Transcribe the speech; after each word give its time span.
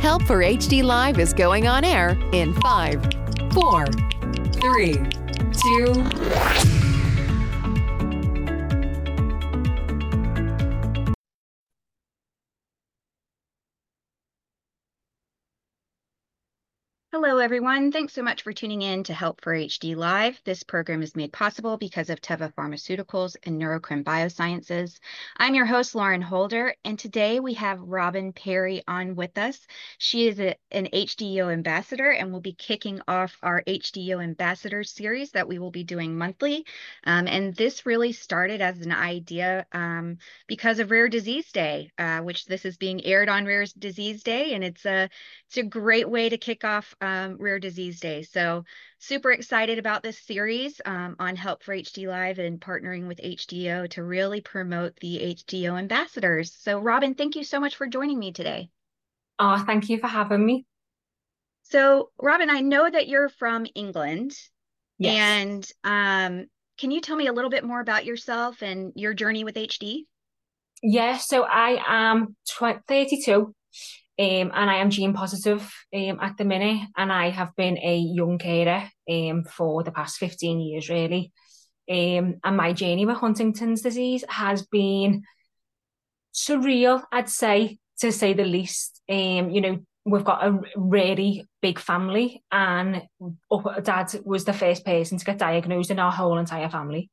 Help 0.00 0.22
for 0.22 0.38
HD 0.38 0.82
Live 0.82 1.18
is 1.18 1.34
going 1.34 1.66
on 1.66 1.84
air 1.84 2.18
in 2.32 2.54
five, 2.54 3.02
four, 3.52 3.84
three, 4.54 4.94
two. 5.52 6.89
Hello, 17.40 17.46
everyone. 17.46 17.90
Thanks 17.90 18.12
so 18.12 18.22
much 18.22 18.42
for 18.42 18.52
tuning 18.52 18.82
in 18.82 19.02
to 19.04 19.14
Help 19.14 19.40
for 19.40 19.54
HD 19.54 19.96
Live. 19.96 20.38
This 20.44 20.62
program 20.62 21.02
is 21.02 21.16
made 21.16 21.32
possible 21.32 21.78
because 21.78 22.10
of 22.10 22.20
Teva 22.20 22.52
Pharmaceuticals 22.52 23.34
and 23.44 23.58
Neurocrine 23.58 24.04
Biosciences. 24.04 24.98
I'm 25.38 25.54
your 25.54 25.64
host, 25.64 25.94
Lauren 25.94 26.20
Holder, 26.20 26.74
and 26.84 26.98
today 26.98 27.40
we 27.40 27.54
have 27.54 27.78
Robyn 27.78 28.34
Perry 28.34 28.82
on 28.86 29.16
with 29.16 29.38
us. 29.38 29.58
She 29.96 30.28
is 30.28 30.38
a, 30.38 30.54
an 30.70 30.88
HDYO 30.92 31.50
ambassador 31.50 32.10
and 32.10 32.30
will 32.30 32.42
be 32.42 32.52
kicking 32.52 33.00
off 33.08 33.38
our 33.42 33.62
HDYO 33.66 34.22
ambassador 34.22 34.84
series 34.84 35.30
that 35.30 35.48
we 35.48 35.58
will 35.58 35.70
be 35.70 35.82
doing 35.82 36.18
monthly. 36.18 36.66
Um, 37.04 37.26
and 37.26 37.54
this 37.54 37.86
really 37.86 38.12
started 38.12 38.60
as 38.60 38.82
an 38.82 38.92
idea 38.92 39.64
um, 39.72 40.18
because 40.46 40.78
of 40.78 40.90
Rare 40.90 41.08
Disease 41.08 41.50
Day, 41.52 41.90
uh, 41.98 42.18
which 42.18 42.44
this 42.44 42.66
is 42.66 42.76
being 42.76 43.02
aired 43.06 43.30
on 43.30 43.46
Rare 43.46 43.64
Disease 43.78 44.22
Day, 44.22 44.52
and 44.52 44.62
it's 44.62 44.84
a 44.84 45.08
it's 45.46 45.56
a 45.56 45.62
great 45.62 46.08
way 46.08 46.28
to 46.28 46.36
kick 46.36 46.64
off 46.64 46.94
um, 47.00 47.29
Rare 47.38 47.58
Disease 47.58 48.00
Day. 48.00 48.22
So 48.22 48.64
super 48.98 49.30
excited 49.30 49.78
about 49.78 50.02
this 50.02 50.18
series 50.18 50.80
um, 50.84 51.16
on 51.18 51.36
Help 51.36 51.62
for 51.62 51.74
HD 51.74 52.08
Live 52.08 52.38
and 52.38 52.60
partnering 52.60 53.06
with 53.06 53.20
HDYO 53.20 53.88
to 53.90 54.02
really 54.02 54.40
promote 54.40 54.96
the 54.96 55.18
HDYO 55.18 55.78
ambassadors. 55.78 56.54
So 56.58 56.78
Robyn, 56.78 57.14
thank 57.14 57.36
you 57.36 57.44
so 57.44 57.60
much 57.60 57.76
for 57.76 57.86
joining 57.86 58.18
me 58.18 58.32
today. 58.32 58.70
Oh, 59.38 59.58
thank 59.58 59.88
you 59.88 59.98
for 59.98 60.08
having 60.08 60.44
me. 60.44 60.66
So 61.62 62.10
Robyn, 62.20 62.50
I 62.50 62.60
know 62.60 62.88
that 62.90 63.08
you're 63.08 63.28
from 63.28 63.66
England. 63.74 64.36
Yes. 64.98 65.16
And 65.16 65.72
um, 65.84 66.46
can 66.78 66.90
you 66.90 67.00
tell 67.00 67.16
me 67.16 67.26
a 67.26 67.32
little 67.32 67.50
bit 67.50 67.64
more 67.64 67.80
about 67.80 68.04
yourself 68.04 68.62
and 68.62 68.92
your 68.96 69.14
journey 69.14 69.44
with 69.44 69.54
HD? 69.54 70.06
Yeah, 70.82 71.18
so 71.18 71.42
I 71.42 71.78
am 71.86 72.36
32 72.48 73.54
um, 74.20 74.52
and 74.54 74.70
I 74.70 74.74
am 74.76 74.90
gene 74.90 75.14
positive 75.14 75.62
um, 75.94 76.18
at 76.20 76.36
the 76.36 76.44
minute, 76.44 76.86
and 76.94 77.10
I 77.10 77.30
have 77.30 77.56
been 77.56 77.78
a 77.78 77.96
young 77.96 78.36
carer 78.36 78.86
um, 79.10 79.44
for 79.44 79.82
the 79.82 79.92
past 79.92 80.18
15 80.18 80.60
years, 80.60 80.90
really. 80.90 81.32
Um, 81.90 82.34
and 82.44 82.54
my 82.54 82.74
journey 82.74 83.06
with 83.06 83.16
Huntington's 83.16 83.80
disease 83.80 84.22
has 84.28 84.66
been 84.66 85.22
surreal, 86.34 87.02
I'd 87.10 87.30
say, 87.30 87.78
to 88.00 88.12
say 88.12 88.34
the 88.34 88.44
least. 88.44 89.00
Um, 89.08 89.48
you 89.48 89.62
know, 89.62 89.78
we've 90.04 90.24
got 90.24 90.46
a 90.46 90.60
really 90.76 91.48
big 91.62 91.78
family, 91.78 92.44
and 92.52 93.00
dad 93.82 94.14
was 94.22 94.44
the 94.44 94.52
first 94.52 94.84
person 94.84 95.16
to 95.16 95.24
get 95.24 95.38
diagnosed 95.38 95.90
in 95.90 95.98
our 95.98 96.12
whole 96.12 96.36
entire 96.36 96.68
family. 96.68 97.08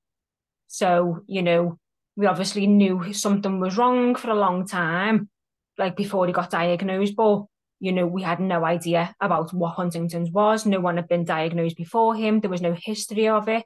So, 0.67 1.22
you 1.25 1.41
know, 1.41 1.80
we 2.17 2.25
obviously 2.25 2.67
knew 2.67 3.13
something 3.13 3.62
was 3.62 3.78
wrong 3.78 4.16
for 4.16 4.29
a 4.29 4.35
long 4.35 4.67
time 4.67 5.29
like 5.78 5.96
before 5.96 6.28
he 6.28 6.34
got 6.34 6.50
diagnosed, 6.52 7.16
but 7.16 7.46
you 7.80 7.92
know, 7.92 8.08
we 8.08 8.24
had 8.24 8.40
no 8.40 8.66
idea 8.66 9.16
about 9.22 9.54
what 9.54 9.76
Huntington's 9.76 10.32
was. 10.32 10.66
No 10.66 10.80
one 10.80 10.96
had 10.96 11.08
been 11.08 11.26
diagnosed 11.26 11.78
before 11.78 12.16
him. 12.16 12.40
There 12.40 12.50
was 12.50 12.62
no 12.62 12.76
history 12.76 13.28
of 13.28 13.48
it. 13.48 13.66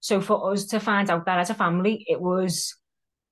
So 0.00 0.20
for 0.20 0.52
us 0.52 0.66
to 0.66 0.80
find 0.80 1.08
out 1.08 1.24
that 1.26 1.38
as 1.38 1.50
a 1.50 1.54
family, 1.54 2.04
it 2.08 2.20
was, 2.20 2.76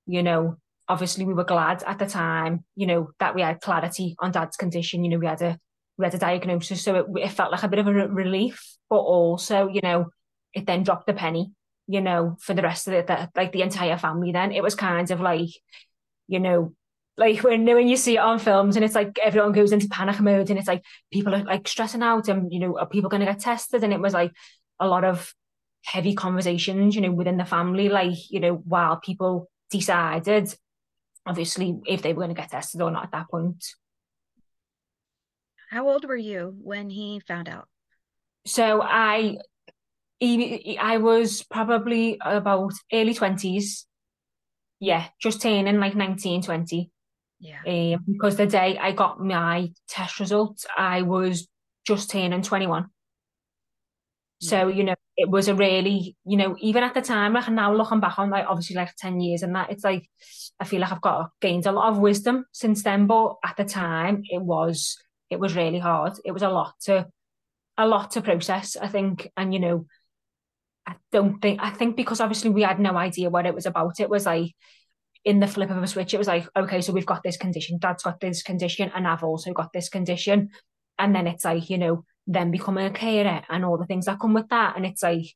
you 0.07 0.23
know, 0.23 0.57
obviously 0.89 1.25
we 1.25 1.35
were 1.35 1.45
glad 1.45 1.83
at 1.83 1.99
the 1.99 2.07
time, 2.07 2.65
you 2.77 2.87
know, 2.87 3.11
that 3.19 3.35
we 3.35 3.43
had 3.43 3.61
clarity 3.61 4.15
on 4.21 4.31
dad's 4.31 4.57
condition. 4.57 5.05
You 5.05 5.11
know, 5.11 5.19
we 5.19 5.27
had 5.27 5.43
a 5.43 5.59
we 5.99 6.07
had 6.07 6.15
a 6.15 6.19
diagnosis, 6.19 6.83
so 6.83 6.95
it, 6.95 7.07
it 7.17 7.29
felt 7.33 7.53
like 7.53 7.63
a 7.63 7.69
bit 7.69 7.79
of 7.79 7.87
a 7.87 7.93
relief, 7.93 8.77
but 8.89 8.97
also, 8.97 9.69
you 9.69 9.81
know, 9.83 10.07
it 10.55 10.67
then 10.67 10.83
dropped 10.83 11.07
the 11.07 11.13
penny. 11.13 11.53
You 11.89 12.01
know, 12.01 12.37
for 12.41 12.55
the 12.55 12.63
rest 12.63 12.87
of 12.87 12.95
it, 12.95 13.11
like 13.37 13.53
the 13.53 13.63
entire 13.63 13.99
family. 13.99 14.33
Then 14.33 14.53
it 14.53 14.63
was 14.63 14.75
kind 14.75 15.11
of 15.11 15.21
like, 15.21 15.51
you 16.29 16.39
know, 16.39 16.73
like 17.17 17.43
when 17.43 17.65
when 17.65 17.89
you 17.89 17.97
see 17.97 18.15
it 18.15 18.21
on 18.21 18.39
films 18.39 18.77
and 18.77 18.85
it's 18.85 18.95
like 18.95 19.19
everyone 19.23 19.53
goes 19.53 19.73
into 19.73 19.89
panic 19.89 20.21
mode 20.21 20.49
and 20.51 20.59
it's 20.59 20.69
like 20.69 20.83
people 21.13 21.35
are 21.35 21.45
like 21.45 21.69
stressing 21.69 22.03
out 22.03 22.29
and 22.29 22.53
you 22.53 22.59
know 22.59 22.79
are 22.79 22.89
people 22.89 23.11
going 23.11 23.21
to 23.21 23.27
get 23.27 23.41
tested? 23.41 23.85
And 23.85 23.93
it 23.93 24.01
was 24.01 24.15
like 24.15 24.33
a 24.81 24.87
lot 24.87 25.05
of 25.05 25.33
heavy 25.85 26.15
conversations 26.15 26.95
you 26.95 27.01
know 27.01 27.11
within 27.11 27.37
the 27.37 27.45
family 27.45 27.89
like 27.89 28.15
you 28.31 28.39
know 28.39 28.55
while 28.55 28.97
people 28.97 29.51
decided 29.69 30.55
obviously 31.27 31.81
if 31.87 32.03
they 32.03 32.13
were 32.13 32.23
going 32.23 32.35
to 32.35 32.41
get 32.41 32.51
tested 32.51 32.81
or 32.81 32.91
not 32.91 33.05
at 33.05 33.13
that 33.13 33.29
point. 33.29 33.65
How 35.71 35.89
old 35.89 36.05
were 36.05 36.17
you 36.17 36.55
when 36.63 36.91
he 36.91 37.21
found 37.27 37.49
out? 37.49 37.69
So 38.47 38.83
i 38.83 39.39
i 40.81 40.99
was 40.99 41.43
probably 41.43 42.17
about 42.25 42.73
early 42.93 43.13
20s 43.13 43.87
yeah 44.79 45.07
just 45.21 45.43
turning 45.43 45.81
like 45.81 45.97
19 45.97 46.43
20 46.43 46.91
yeah. 47.43 47.97
Um, 47.97 48.05
because 48.07 48.37
the 48.37 48.47
day 48.47 48.79
I 48.79 48.93
got 48.93 49.21
my 49.21 49.73
test 49.89 50.21
results, 50.21 50.65
I 50.79 51.03
was 51.03 51.49
just 51.85 52.11
turning 52.11 52.43
21. 52.43 52.87
So, 54.41 54.67
you 54.67 54.83
know, 54.83 54.95
it 55.17 55.31
was 55.31 55.47
a 55.47 55.55
really, 55.55 56.17
you 56.25 56.37
know, 56.37 56.57
even 56.61 56.83
at 56.83 56.95
the 56.95 57.01
time, 57.01 57.33
like 57.33 57.49
now 57.49 57.73
looking 57.73 58.01
back 58.01 58.19
on 58.19 58.31
like 58.31 58.47
obviously 58.49 58.75
like 58.75 58.95
10 58.97 59.21
years 59.21 59.43
and 59.43 59.55
that, 59.55 59.71
it's 59.71 59.85
like 59.85 60.09
I 60.59 60.65
feel 60.65 60.81
like 60.81 60.91
I've 60.91 61.01
got 61.01 61.31
gained 61.41 61.67
a 61.67 61.73
lot 61.73 61.91
of 61.91 61.99
wisdom 61.99 62.45
since 62.53 62.83
then. 62.83 63.07
But 63.07 63.37
at 63.45 63.57
the 63.57 63.65
time 63.65 64.23
it 64.25 64.43
was 64.43 64.97
it 65.31 65.39
was 65.39 65.55
really 65.55 65.79
hard. 65.79 66.15
It 66.25 66.33
was 66.33 66.43
a 66.43 66.49
lot 66.49 66.75
to 66.85 67.07
a 67.79 67.87
lot 67.87 68.13
to 68.13 68.23
process, 68.23 68.77
I 68.77 68.89
think. 68.89 69.31
And 69.37 69.55
you 69.55 69.61
know, 69.61 69.87
I 70.87 70.95
don't 71.13 71.41
think 71.41 71.61
I 71.63 71.71
think 71.71 71.97
because 71.97 72.21
obviously 72.21 72.51
we 72.51 72.63
had 72.63 72.81
no 72.81 72.97
idea 72.97 73.31
what 73.31 73.47
it 73.47 73.55
was 73.55 73.67
about. 73.67 74.01
It 74.01 74.11
was 74.11 74.27
like 74.27 74.55
in 75.25 75.41
the 75.41 75.47
flip 75.47 75.71
of 75.71 75.83
a 75.83 75.87
switch, 75.87 76.15
it 76.15 76.19
was 76.19 76.27
like, 76.27 76.49
okay, 76.57 76.81
so 76.81 76.93
we've 76.93 77.07
got 77.07 77.23
this 77.23 77.37
condition, 77.37 77.79
dad's 77.79 78.03
got 78.03 78.21
this 78.21 78.43
condition, 78.43 78.91
and 78.95 79.07
I've 79.07 79.23
also 79.23 79.53
got 79.53 79.73
this 79.73 79.89
condition. 79.89 80.51
And 80.99 81.15
then 81.15 81.27
it's 81.27 81.45
like, 81.45 81.71
you 81.71 81.79
know, 81.79 82.05
then 82.27 82.51
becoming 82.51 82.87
a 82.87 82.91
carer 82.91 83.43
and 83.49 83.65
all 83.65 83.79
the 83.79 83.87
things 83.87 84.07
that 84.07 84.21
come 84.21 84.35
with 84.35 84.49
that. 84.49 84.77
And 84.77 84.87
it's 84.87 85.03
like, 85.03 85.27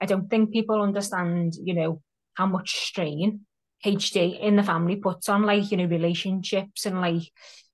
I 0.00 0.06
don't 0.06 0.28
think 0.28 0.52
people 0.52 0.80
understand, 0.80 1.54
you 1.62 1.74
know, 1.74 2.02
how 2.34 2.46
much 2.46 2.86
strain 2.86 3.42
HD 3.84 4.40
in 4.40 4.56
the 4.56 4.62
family 4.62 4.96
puts 4.96 5.28
on 5.28 5.42
like, 5.42 5.70
you 5.70 5.76
know, 5.76 5.84
relationships 5.84 6.86
and 6.86 7.00
like, 7.00 7.22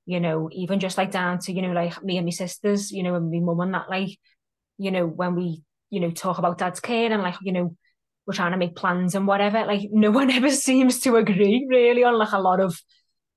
you 0.07 0.21
know, 0.21 0.49
even 0.53 0.81
just 0.81 0.99
like 0.99 1.11
down 1.11 1.39
to, 1.41 1.53
you 1.53 1.63
know, 1.63 1.73
like 1.73 2.03
me 2.03 2.17
and 2.17 2.27
my 2.27 2.31
sisters, 2.31 2.91
you 2.91 3.03
know, 3.03 3.15
and 3.15 3.31
my 3.31 3.41
mum 3.41 3.61
and 3.61 3.75
that, 3.75 3.91
like, 3.91 4.19
you 4.79 4.91
know, 4.91 5.07
when 5.07 5.35
we, 5.35 5.63
you 5.91 6.01
know, 6.01 6.11
talk 6.11 6.39
about 6.39 6.59
dad's 6.59 6.81
care 6.81 7.13
and 7.13 7.23
like, 7.23 7.37
you 7.43 7.53
know, 7.53 7.77
we're 8.29 8.35
trying 8.35 8.53
to 8.53 8.59
make 8.59 8.77
plans 8.77 9.15
and 9.15 9.27
whatever 9.27 9.65
like 9.65 9.89
no 9.91 10.11
one 10.21 10.31
ever 10.31 10.51
seems 10.51 11.01
to 11.01 11.17
agree 11.17 11.67
really 11.69 12.05
on 12.05 12.17
like 12.19 12.33
a 12.33 12.41
lot 12.41 12.61
of 12.61 12.81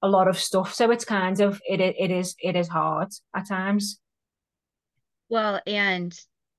a 0.03 0.09
lot 0.09 0.27
of 0.27 0.37
stuff. 0.37 0.73
So 0.73 0.91
it's 0.91 1.05
kind 1.05 1.39
of 1.39 1.61
it 1.65 1.79
it 1.79 2.11
is 2.11 2.35
it 2.39 2.55
is 2.55 2.67
hard 2.67 3.07
at 3.33 3.47
times. 3.47 3.99
Well 5.29 5.61
and 5.65 6.13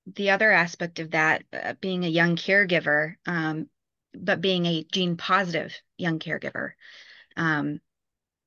the 0.07 0.31
other 0.31 0.51
aspect 0.51 0.99
of 0.99 1.11
that 1.11 1.45
uh, 1.53 1.75
being 1.81 2.05
a 2.05 2.09
young 2.09 2.35
caregiver 2.35 3.15
um, 3.27 3.67
but 4.15 4.41
being 4.41 4.67
a 4.67 4.85
gene 4.91 5.17
positive 5.17 5.75
young 5.97 6.19
caregiver 6.19 6.71
um, 7.37 7.81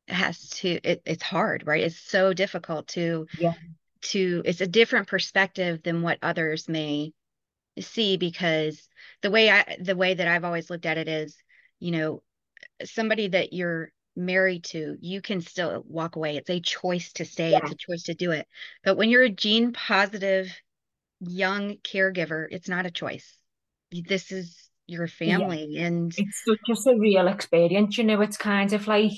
has 0.07 0.49
to 0.49 0.79
it, 0.83 1.03
it's 1.05 1.23
hard 1.23 1.67
right? 1.67 1.83
It's 1.83 1.99
so 1.99 2.33
difficult 2.33 2.87
to 2.89 3.27
yeah. 3.37 3.53
to 4.01 4.41
it's 4.45 4.61
a 4.61 4.67
different 4.67 5.07
perspective 5.07 5.83
than 5.83 6.01
what 6.01 6.17
others 6.23 6.67
may 6.67 7.13
see 7.79 8.17
because 8.17 8.87
the 9.21 9.31
way 9.31 9.49
I 9.49 9.77
the 9.79 9.95
way 9.95 10.13
that 10.13 10.27
I've 10.27 10.43
always 10.43 10.69
looked 10.69 10.85
at 10.85 10.97
it 10.97 11.07
is, 11.07 11.37
you 11.79 11.91
know, 11.91 12.23
somebody 12.83 13.27
that 13.29 13.53
you're 13.53 13.91
married 14.15 14.63
to, 14.63 14.97
you 15.01 15.21
can 15.21 15.41
still 15.41 15.83
walk 15.87 16.15
away. 16.15 16.37
It's 16.37 16.49
a 16.49 16.59
choice 16.59 17.11
to 17.13 17.25
stay, 17.25 17.51
yeah. 17.51 17.59
it's 17.61 17.71
a 17.71 17.75
choice 17.75 18.03
to 18.03 18.13
do 18.13 18.31
it. 18.31 18.47
But 18.83 18.97
when 18.97 19.09
you're 19.09 19.23
a 19.23 19.29
gene 19.29 19.73
positive 19.73 20.55
young 21.19 21.77
caregiver, 21.77 22.47
it's 22.49 22.69
not 22.69 22.85
a 22.85 22.91
choice. 22.91 23.37
This 23.91 24.31
is 24.31 24.69
your 24.87 25.07
family 25.07 25.67
yeah. 25.71 25.87
and 25.87 26.13
it's 26.15 26.43
just 26.67 26.87
a 26.87 26.95
real 26.95 27.27
experience, 27.27 27.97
you 27.97 28.03
know, 28.03 28.21
it's 28.21 28.37
kind 28.37 28.71
of 28.71 28.87
like 28.87 29.11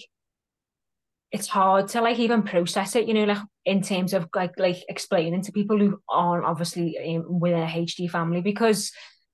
it's 1.31 1.47
hard 1.47 1.89
to 1.89 2.01
like 2.01 2.19
even 2.19 2.44
process 2.44 2.95
it, 2.95 3.07
you 3.07 3.13
know, 3.13 3.25
like 3.25 3.44
in 3.65 3.81
terms 3.81 4.13
of 4.13 4.29
like 4.33 4.57
like 4.57 4.77
explaining 4.88 5.41
to 5.44 5.51
people 5.51 5.77
who 5.77 6.00
aren't 6.09 6.45
obviously 6.45 6.97
um, 7.15 7.39
within 7.39 7.62
a 7.62 7.65
HD 7.65 8.09
family 8.09 8.41
because 8.41 8.91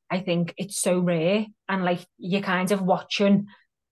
I 0.10 0.20
think 0.20 0.54
it's 0.58 0.82
so 0.82 1.00
rare 1.00 1.46
and 1.70 1.84
like 1.84 2.06
you're 2.18 2.42
kind 2.42 2.72
of 2.72 2.82
watching, 2.82 3.48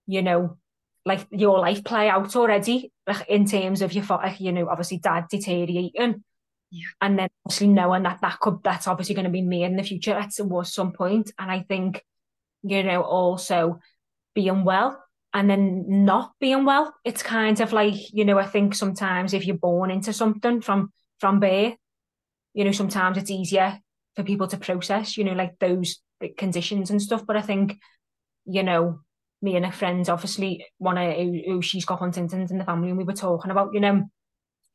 you 0.06 0.22
know, 0.22 0.58
like 1.04 1.26
your 1.30 1.58
life 1.58 1.84
play 1.84 2.08
out 2.08 2.34
already, 2.36 2.92
like 3.06 3.28
in 3.28 3.46
terms 3.46 3.82
of 3.82 3.92
your, 3.92 4.04
like, 4.04 4.40
you 4.40 4.52
know, 4.52 4.68
obviously 4.68 4.98
dad 4.98 5.26
deteriorating. 5.30 6.22
Yeah. 6.70 6.86
And 7.00 7.18
then 7.18 7.28
obviously 7.44 7.68
knowing 7.68 8.04
that 8.04 8.20
that 8.22 8.40
could, 8.40 8.58
that's 8.62 8.86
obviously 8.86 9.14
going 9.14 9.24
to 9.24 9.30
be 9.30 9.42
me 9.42 9.64
in 9.64 9.76
the 9.76 9.82
future 9.82 10.14
at 10.14 10.32
some 10.32 10.92
point. 10.92 11.32
And 11.38 11.50
I 11.50 11.60
think, 11.68 12.02
you 12.62 12.82
know, 12.82 13.02
also 13.02 13.80
being 14.34 14.64
well 14.64 15.01
and 15.34 15.48
then 15.48 16.04
not 16.04 16.32
being 16.40 16.64
well. 16.64 16.94
It's 17.04 17.22
kind 17.22 17.60
of 17.60 17.72
like, 17.72 18.12
you 18.12 18.24
know, 18.24 18.38
I 18.38 18.46
think 18.46 18.74
sometimes 18.74 19.34
if 19.34 19.46
you're 19.46 19.56
born 19.56 19.90
into 19.90 20.12
something 20.12 20.60
from, 20.60 20.92
from 21.20 21.40
birth, 21.40 21.74
you 22.54 22.64
know, 22.64 22.72
sometimes 22.72 23.16
it's 23.16 23.30
easier 23.30 23.78
for 24.14 24.24
people 24.24 24.46
to 24.48 24.58
process, 24.58 25.16
you 25.16 25.24
know, 25.24 25.32
like 25.32 25.58
those 25.58 26.00
conditions 26.36 26.90
and 26.90 27.00
stuff. 27.00 27.24
But 27.26 27.36
I 27.36 27.42
think, 27.42 27.78
you 28.44 28.62
know, 28.62 29.00
me 29.40 29.56
and 29.56 29.64
a 29.64 29.72
friend, 29.72 30.08
obviously, 30.08 30.66
one 30.78 30.98
of 30.98 31.16
who, 31.16 31.40
who 31.46 31.62
she's 31.62 31.84
got 31.84 31.98
Huntington's 31.98 32.50
in 32.50 32.58
the 32.58 32.64
family, 32.64 32.90
and 32.90 32.98
we 32.98 33.04
were 33.04 33.12
talking 33.12 33.50
about, 33.50 33.74
you 33.74 33.80
know, 33.80 34.04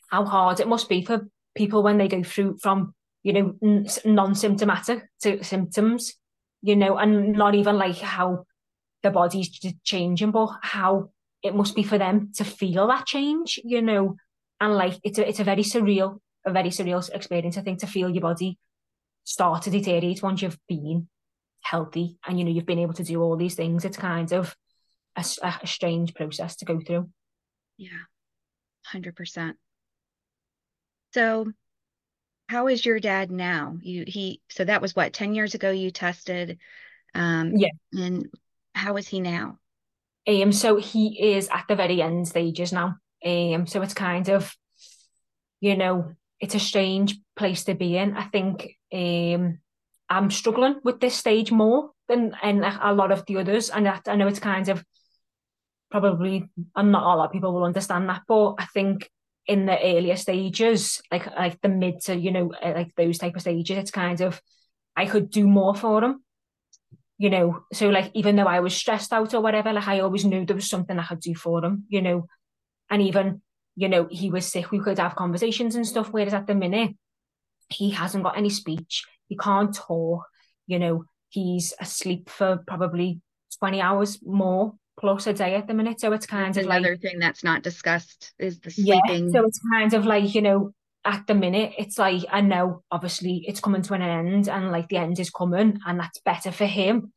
how 0.10 0.25
hard 0.25 0.60
it 0.60 0.68
must 0.68 0.89
be 0.89 1.06
for 1.06 1.27
people 1.56 1.83
when 1.83 1.98
they 1.98 2.07
go 2.07 2.24
through 2.24 2.57
from, 2.62 2.94
you 3.24 3.33
know, 3.33 3.92
non-symptomatic 4.06 5.03
to 5.21 5.44
symptoms, 5.44 6.15
you 6.62 6.75
know, 6.75 6.98
and 6.98 7.33
not 7.33 7.56
even 7.56 7.77
like 7.77 7.98
how 7.98 8.45
the 9.03 9.11
body's 9.11 9.49
changing, 9.83 10.31
but 10.31 10.49
how 10.61 11.09
it 11.44 11.55
must 11.55 11.75
be 11.75 11.83
for 11.83 11.97
them 11.97 12.31
to 12.35 12.44
feel 12.44 12.88
that 12.88 13.05
change, 13.05 13.59
you 13.63 13.81
know, 13.81 14.15
and 14.59 14.73
like 14.73 14.99
it's 15.03 15.19
a 15.19 15.27
it's 15.27 15.39
a 15.39 15.44
very 15.44 15.63
surreal, 15.63 16.19
a 16.45 16.51
very 16.51 16.69
surreal 16.69 17.07
experience. 17.13 17.57
I 17.57 17.61
think 17.61 17.79
to 17.79 17.88
feel 17.88 18.09
your 18.09 18.21
body 18.21 18.57
start 19.23 19.63
to 19.63 19.69
deteriorate 19.69 20.23
once 20.23 20.41
you've 20.41 20.59
been 20.67 21.07
healthy 21.61 22.17
and 22.25 22.39
you 22.39 22.45
know 22.45 22.51
you've 22.51 22.65
been 22.65 22.79
able 22.79 22.94
to 22.94 23.03
do 23.03 23.21
all 23.21 23.35
these 23.35 23.55
things. 23.55 23.85
It's 23.85 23.97
kind 23.97 24.31
of 24.31 24.55
a, 25.15 25.25
a 25.61 25.67
strange 25.67 26.13
process 26.13 26.55
to 26.57 26.65
go 26.65 26.79
through. 26.79 27.09
Yeah. 27.77 28.05
100% 28.93 29.53
so 31.13 31.51
how 32.47 32.67
is 32.67 32.85
your 32.85 33.00
dad 33.00 33.31
now? 33.31 33.77
You 33.81 34.03
he 34.07 34.41
so 34.50 34.63
that 34.63 34.81
was 34.81 34.95
what 34.95 35.13
10 35.13 35.33
years 35.33 35.55
ago 35.55 35.71
you 35.71 35.91
tested 35.91 36.59
um 37.15 37.53
yeah. 37.55 37.69
and 37.93 38.29
how 38.77 38.97
is 38.97 39.07
he 39.07 39.19
now 39.19 39.57
um 40.27 40.51
so 40.51 40.77
he 40.77 41.33
is 41.35 41.50
at 41.51 41.65
the 41.68 41.75
very 41.75 42.01
end 42.01 42.27
stages 42.27 42.71
now 42.71 42.95
um 43.25 43.68
so 43.68 43.81
it's 43.81 43.94
kind 43.94 44.29
of 44.29 44.56
you 45.59 45.75
know 45.75 46.13
it's 46.39 46.56
a 46.56 46.59
strange 46.59 47.18
place 47.35 47.63
to 47.63 47.74
be 47.74 47.97
in 47.97 48.15
i 48.15 48.24
think 48.24 48.75
um 48.94 49.59
I'm 50.09 50.31
struggling 50.31 50.79
with 50.83 51.00
this 51.00 51.15
stage 51.15 51.51
more 51.51 51.91
than 52.07 52.33
and 52.41 52.63
a 52.63 52.94
lot 52.94 53.12
of 53.12 53.25
the 53.25 53.38
others. 53.38 53.69
And 53.69 53.88
I, 53.88 54.15
know 54.15 54.27
it's 54.27 54.39
kind 54.39 54.69
of 54.69 54.83
probably, 55.91 56.50
and 56.75 56.91
not 56.91 57.03
a 57.03 57.18
lot 57.18 57.25
of 57.25 57.31
people 57.31 57.53
will 57.53 57.65
understand 57.65 58.09
that, 58.09 58.21
but 58.27 58.56
I 58.57 58.65
think 58.65 59.09
in 59.45 59.65
the 59.65 59.77
earlier 59.77 60.15
stages, 60.15 61.01
like 61.12 61.25
like 61.27 61.62
the 61.62 61.69
mid 61.69 62.01
to 62.01 62.15
you 62.15 62.31
know 62.31 62.51
like 62.62 62.94
those 62.95 63.18
type 63.18 63.35
of 63.35 63.41
stages, 63.41 63.77
it's 63.77 63.91
kind 63.91 64.21
of 64.21 64.41
I 64.95 65.06
could 65.06 65.29
do 65.29 65.47
more 65.47 65.75
for 65.75 66.01
them. 66.01 66.24
You 67.19 67.29
know, 67.31 67.63
so 67.73 67.89
like 67.89 68.11
even 68.13 68.35
though 68.35 68.45
I 68.45 68.59
was 68.59 68.75
stressed 68.75 69.11
out 69.11 69.33
or 69.33 69.41
whatever, 69.41 69.73
like 69.73 69.87
I 69.87 70.01
always 70.01 70.23
knew 70.23 70.45
there 70.45 70.55
was 70.55 70.69
something 70.69 70.99
I 70.99 71.05
could 71.05 71.19
do 71.19 71.33
for 71.35 71.61
them. 71.61 71.85
You 71.89 72.01
know, 72.01 72.27
and 72.89 73.01
even 73.01 73.41
you 73.75 73.89
know 73.89 74.07
he 74.09 74.29
was 74.29 74.45
sick, 74.45 74.71
we 74.71 74.79
could 74.79 74.99
have 74.99 75.15
conversations 75.15 75.75
and 75.75 75.87
stuff. 75.87 76.09
Whereas 76.11 76.33
at 76.33 76.47
the 76.47 76.55
minute, 76.55 76.91
he 77.69 77.89
hasn't 77.91 78.23
got 78.23 78.37
any 78.37 78.49
speech 78.49 79.03
he 79.27 79.37
can't 79.37 79.73
talk. 79.73 80.25
You 80.65 80.79
know, 80.79 81.05
he's 81.29 81.73
asleep 81.79 82.29
for 82.29 82.63
probably 82.67 83.21
20 83.59 83.81
hours 83.81 84.19
more 84.23 84.73
plus 84.99 85.27
a 85.27 85.33
day 85.33 85.55
at 85.55 85.67
the 85.67 85.73
minute. 85.73 85.99
So 85.99 86.11
it's 86.13 86.25
kind 86.25 86.53
that's 86.53 86.65
of 86.65 86.71
another 86.71 86.91
like, 86.91 87.01
thing 87.01 87.19
that's 87.19 87.43
not 87.43 87.63
discussed 87.63 88.33
is 88.39 88.59
the 88.59 88.71
sleeping. 88.71 89.25
Yeah, 89.25 89.31
so 89.31 89.45
it's 89.45 89.59
kind 89.71 89.93
of 89.93 90.05
like, 90.05 90.33
you 90.33 90.41
know, 90.41 90.71
at 91.07 91.25
the 91.25 91.33
minute, 91.33 91.74
it's 91.77 91.98
like, 91.98 92.24
I 92.30 92.42
know 92.42 92.83
obviously 92.92 93.45
it's 93.48 93.62
coming 93.62 93.81
to 93.83 93.94
an 93.94 94.01
end 94.01 94.50
and 94.50 94.71
like 94.71 94.89
the 94.89 94.98
end 94.98 95.19
is 95.19 95.30
coming 95.30 95.80
and 95.86 96.00
that's 96.00 96.19
better 96.19 96.51
for 96.51 96.65
him. 96.65 97.13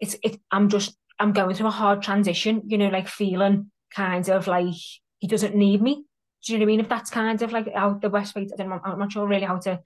It's, 0.00 0.16
it, 0.24 0.40
I'm 0.50 0.68
just, 0.68 0.96
I'm 1.18 1.32
going 1.32 1.54
through 1.54 1.68
a 1.68 1.70
hard 1.70 2.02
transition, 2.02 2.62
you 2.66 2.76
know, 2.76 2.88
like 2.88 3.06
feeling 3.06 3.70
kind 3.94 4.28
of 4.28 4.48
like 4.48 4.74
he 5.18 5.28
doesn't 5.28 5.54
need 5.54 5.80
me. 5.80 6.04
Do 6.44 6.52
you 6.52 6.58
know 6.58 6.64
what 6.64 6.66
I 6.66 6.72
mean? 6.72 6.80
If 6.80 6.88
that's 6.88 7.10
kind 7.10 7.40
of 7.40 7.52
like 7.52 7.72
how 7.72 7.94
the 7.94 8.10
West 8.10 8.34
Face, 8.34 8.50
I 8.52 8.56
don't 8.56 8.68
know, 8.70 8.80
I'm 8.82 8.98
not 8.98 9.12
sure 9.12 9.28
really 9.28 9.44
how 9.46 9.58
to 9.58 9.80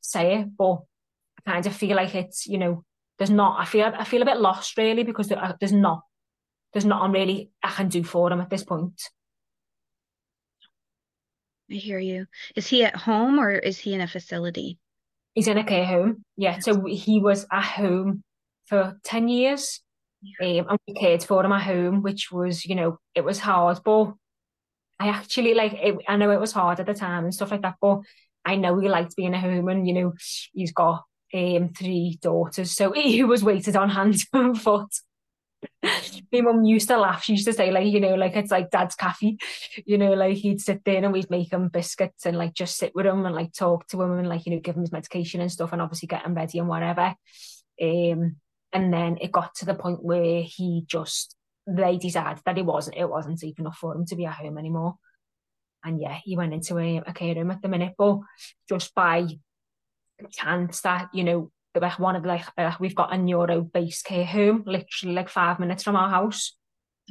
say 0.00 0.40
it, 0.40 0.56
but 0.56 0.80
I 1.46 1.52
kind 1.52 1.66
of 1.66 1.74
feel 1.74 1.96
like 1.96 2.14
it's 2.14 2.46
you 2.46 2.58
know 2.58 2.84
there's 3.18 3.30
not 3.30 3.60
I 3.60 3.64
feel 3.64 3.92
I 3.96 4.04
feel 4.04 4.22
a 4.22 4.26
bit 4.26 4.40
lost 4.40 4.76
really 4.76 5.04
because 5.04 5.30
uh, 5.30 5.52
there's 5.60 5.72
not 5.72 6.02
there's 6.72 6.84
not 6.84 7.02
I'm 7.02 7.12
really 7.12 7.50
I 7.62 7.70
can 7.70 7.88
do 7.88 8.02
for 8.02 8.32
him 8.32 8.40
at 8.40 8.50
this 8.50 8.64
point. 8.64 9.00
I 11.70 11.74
hear 11.74 11.98
you. 11.98 12.26
Is 12.56 12.66
he 12.66 12.84
at 12.84 12.96
home 12.96 13.38
or 13.38 13.52
is 13.52 13.78
he 13.78 13.94
in 13.94 14.00
a 14.00 14.08
facility? 14.08 14.78
He's 15.34 15.48
in 15.48 15.58
a 15.58 15.64
care 15.64 15.84
home. 15.84 16.24
Yeah, 16.36 16.58
so 16.58 16.84
he 16.84 17.20
was 17.20 17.46
at 17.52 17.62
home 17.62 18.22
for 18.66 18.98
ten 19.04 19.28
years. 19.28 19.80
Yeah. 20.22 20.60
Um, 20.60 20.66
and 20.70 20.78
we 20.86 20.94
cared 20.94 21.22
for 21.22 21.44
him 21.44 21.52
at 21.52 21.62
home, 21.62 22.02
which 22.02 22.30
was 22.32 22.64
you 22.66 22.74
know 22.74 22.98
it 23.14 23.24
was 23.24 23.38
hard, 23.38 23.80
but 23.84 24.12
I 24.98 25.08
actually 25.08 25.54
like 25.54 25.74
it, 25.74 25.96
I 26.08 26.16
know 26.16 26.30
it 26.30 26.40
was 26.40 26.52
hard 26.52 26.80
at 26.80 26.86
the 26.86 26.94
time 26.94 27.24
and 27.24 27.34
stuff 27.34 27.52
like 27.52 27.62
that, 27.62 27.76
but 27.80 28.00
I 28.44 28.56
know 28.56 28.78
he 28.78 28.88
liked 28.88 29.16
being 29.16 29.34
at 29.34 29.40
home 29.40 29.68
and 29.68 29.86
you 29.86 29.94
know 29.94 30.12
he's 30.52 30.72
got 30.72 31.04
um, 31.32 31.70
three 31.70 32.18
daughters, 32.20 32.72
so 32.72 32.92
he 32.94 33.22
was 33.22 33.44
waited 33.44 33.76
on 33.76 33.88
hand 33.90 34.16
and 34.32 34.60
foot. 34.60 34.92
My 36.32 36.40
mum 36.40 36.64
used 36.64 36.88
to 36.88 36.98
laugh. 36.98 37.24
She 37.24 37.32
used 37.32 37.46
to 37.46 37.52
say, 37.52 37.70
like, 37.70 37.86
you 37.86 38.00
know, 38.00 38.14
like 38.14 38.36
it's 38.36 38.50
like 38.50 38.70
dad's 38.70 38.94
coffee. 38.94 39.38
You 39.84 39.98
know, 39.98 40.12
like 40.12 40.36
he'd 40.36 40.60
sit 40.60 40.84
there 40.84 41.02
and 41.02 41.12
we'd 41.12 41.30
make 41.30 41.52
him 41.52 41.68
biscuits 41.68 42.26
and 42.26 42.36
like 42.36 42.54
just 42.54 42.76
sit 42.76 42.94
with 42.94 43.06
him 43.06 43.26
and 43.26 43.34
like 43.34 43.52
talk 43.52 43.86
to 43.88 44.00
him 44.02 44.18
and 44.18 44.28
like, 44.28 44.46
you 44.46 44.52
know, 44.52 44.60
give 44.60 44.76
him 44.76 44.82
his 44.82 44.92
medication 44.92 45.40
and 45.40 45.52
stuff 45.52 45.72
and 45.72 45.82
obviously 45.82 46.06
get 46.06 46.24
him 46.24 46.34
ready 46.34 46.58
and 46.58 46.68
whatever. 46.68 47.14
Um, 47.80 48.36
and 48.72 48.92
then 48.92 49.18
it 49.20 49.32
got 49.32 49.54
to 49.56 49.64
the 49.64 49.74
point 49.74 50.02
where 50.02 50.42
he 50.42 50.84
just 50.86 51.36
they 51.66 51.98
decided 51.98 52.42
that 52.44 52.58
it 52.58 52.64
wasn't 52.64 52.96
it 52.96 53.08
wasn't 53.08 53.38
safe 53.38 53.58
enough 53.58 53.76
for 53.76 53.94
him 53.94 54.06
to 54.06 54.16
be 54.16 54.26
at 54.26 54.34
home 54.34 54.58
anymore. 54.58 54.96
And 55.84 56.00
yeah, 56.00 56.18
he 56.22 56.36
went 56.36 56.52
into 56.52 56.78
a, 56.78 56.98
a 57.06 57.12
care 57.12 57.34
room 57.34 57.50
at 57.50 57.62
the 57.62 57.68
minute, 57.68 57.94
but 57.96 58.18
just 58.68 58.94
by 58.94 59.26
chance 60.30 60.82
that 60.82 61.08
you 61.14 61.24
know 61.24 61.50
like 61.74 61.98
one 61.98 62.16
of 62.16 62.24
like 62.24 62.44
uh, 62.58 62.74
we've 62.80 62.94
got 62.94 63.12
a 63.12 63.18
neuro 63.18 63.62
based 63.62 64.04
care 64.04 64.24
home 64.24 64.64
literally 64.66 65.14
like 65.14 65.28
five 65.28 65.58
minutes 65.60 65.82
from 65.82 65.96
our 65.96 66.08
house. 66.08 66.56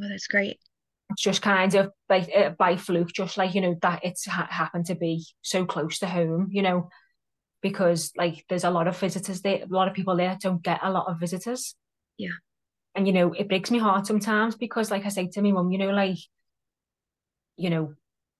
Oh 0.01 0.07
that's 0.09 0.27
great. 0.27 0.59
It's 1.11 1.21
just 1.21 1.41
kind 1.41 1.73
of 1.75 1.91
by 2.07 2.19
uh, 2.35 2.49
by 2.51 2.75
fluke 2.75 3.13
just 3.13 3.37
like 3.37 3.55
you 3.55 3.61
know 3.61 3.75
that 3.81 4.01
it's 4.03 4.25
ha- 4.25 4.47
happened 4.49 4.85
to 4.87 4.95
be 4.95 5.25
so 5.41 5.65
close 5.65 5.99
to 5.99 6.07
home 6.07 6.49
you 6.51 6.61
know 6.61 6.89
because 7.61 8.11
like 8.15 8.45
there's 8.49 8.63
a 8.63 8.69
lot 8.69 8.87
of 8.87 8.97
visitors 8.97 9.41
there 9.41 9.63
a 9.63 9.67
lot 9.67 9.87
of 9.87 9.93
people 9.93 10.15
there 10.15 10.37
don't 10.41 10.63
get 10.63 10.79
a 10.83 10.91
lot 10.91 11.09
of 11.09 11.19
visitors. 11.19 11.75
Yeah. 12.17 12.37
And 12.95 13.07
you 13.07 13.13
know 13.13 13.33
it 13.33 13.47
breaks 13.47 13.71
me 13.71 13.79
heart 13.79 14.07
sometimes 14.07 14.55
because 14.55 14.91
like 14.91 15.05
i 15.05 15.09
say 15.09 15.27
to 15.27 15.41
my 15.41 15.51
mum 15.51 15.71
you 15.71 15.77
know 15.77 15.91
like 15.91 16.17
you 17.55 17.69
know 17.69 17.93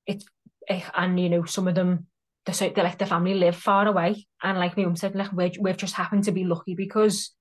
it's 0.05 0.25
eh, 0.67 0.81
and 0.95 1.19
you 1.19 1.29
know 1.29 1.45
some 1.45 1.67
of 1.67 1.75
them 1.75 2.07
the 2.49 2.55
so 2.55 2.69
they 2.69 2.81
like 2.81 2.97
the 2.97 3.05
family 3.05 3.33
live 3.33 3.55
far 3.55 3.87
away, 3.87 4.27
and 4.41 4.57
like 4.57 4.77
my 4.77 4.83
mum 4.83 4.95
said, 4.95 5.15
like 5.15 5.31
we 5.33 5.51
we've 5.59 5.77
just 5.77 5.95
happened 5.95 6.25
to 6.25 6.31
be 6.31 6.43
lucky 6.43 6.75
because 6.75 7.31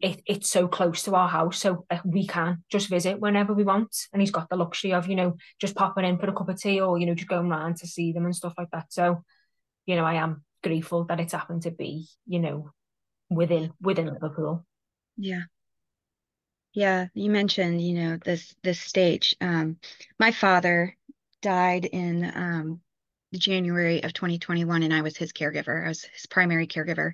it, 0.00 0.22
it's 0.26 0.48
so 0.48 0.68
close 0.68 1.02
to 1.04 1.14
our 1.14 1.28
house, 1.28 1.58
so 1.58 1.84
like, 1.90 2.04
we 2.04 2.26
can 2.26 2.64
just 2.70 2.88
visit 2.88 3.20
whenever 3.20 3.52
we 3.52 3.64
want. 3.64 3.94
And 4.12 4.22
he's 4.22 4.30
got 4.30 4.48
the 4.48 4.56
luxury 4.56 4.92
of 4.92 5.08
you 5.08 5.16
know 5.16 5.36
just 5.60 5.74
popping 5.74 6.04
in 6.04 6.18
for 6.18 6.28
a 6.28 6.32
cup 6.32 6.48
of 6.48 6.60
tea 6.60 6.80
or 6.80 6.98
you 6.98 7.06
know 7.06 7.14
just 7.14 7.28
going 7.28 7.48
round 7.48 7.76
to 7.78 7.86
see 7.86 8.12
them 8.12 8.24
and 8.24 8.36
stuff 8.36 8.54
like 8.56 8.70
that. 8.72 8.92
So, 8.92 9.24
you 9.86 9.96
know, 9.96 10.04
I 10.04 10.14
am 10.14 10.44
grateful 10.62 11.04
that 11.04 11.20
it's 11.20 11.32
happened 11.32 11.62
to 11.62 11.70
be 11.70 12.06
you 12.26 12.40
know 12.40 12.70
within 13.28 13.72
within 13.80 14.06
Liverpool. 14.06 14.66
Yeah. 15.16 15.42
Yeah, 16.72 17.08
you 17.14 17.30
mentioned, 17.30 17.82
you 17.82 17.94
know, 17.94 18.18
this 18.24 18.54
this 18.62 18.80
stage. 18.80 19.34
Um, 19.40 19.78
my 20.20 20.30
father 20.30 20.96
died 21.42 21.84
in 21.84 22.24
um, 22.34 22.80
January 23.38 24.02
of 24.02 24.12
2021, 24.12 24.82
and 24.82 24.92
I 24.92 25.02
was 25.02 25.16
his 25.16 25.32
caregiver. 25.32 25.84
I 25.84 25.88
was 25.88 26.04
his 26.04 26.26
primary 26.26 26.66
caregiver, 26.66 27.12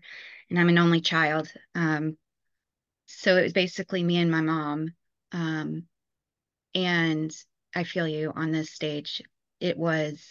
and 0.50 0.58
I'm 0.58 0.68
an 0.68 0.78
only 0.78 1.00
child. 1.00 1.50
Um, 1.75 2.16
so 3.06 3.37
it 3.37 3.42
was 3.42 3.52
basically 3.52 4.02
me 4.02 4.18
and 4.18 4.30
my 4.30 4.40
mom. 4.40 4.88
Um, 5.32 5.85
and 6.75 7.35
I 7.75 7.85
feel 7.85 8.08
you 8.08 8.32
on 8.35 8.52
this 8.52 8.70
stage. 8.70 9.23
It 9.61 9.76
was 9.76 10.26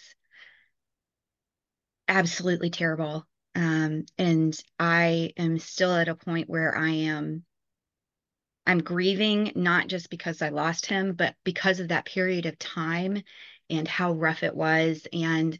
absolutely 2.08 2.70
terrible. 2.70 3.26
Um, 3.54 4.04
and 4.18 4.58
I 4.78 5.32
am 5.36 5.58
still 5.58 5.94
at 5.94 6.08
a 6.08 6.14
point 6.14 6.48
where 6.48 6.76
I 6.76 6.90
am 6.90 7.44
I'm 8.66 8.82
grieving 8.82 9.52
not 9.54 9.86
just 9.86 10.10
because 10.10 10.42
I 10.42 10.48
lost 10.48 10.86
him, 10.86 11.12
but 11.12 11.36
because 11.44 11.78
of 11.78 11.88
that 11.88 12.04
period 12.04 12.46
of 12.46 12.58
time 12.58 13.22
and 13.70 13.86
how 13.86 14.12
rough 14.12 14.42
it 14.42 14.54
was. 14.54 15.06
And 15.12 15.58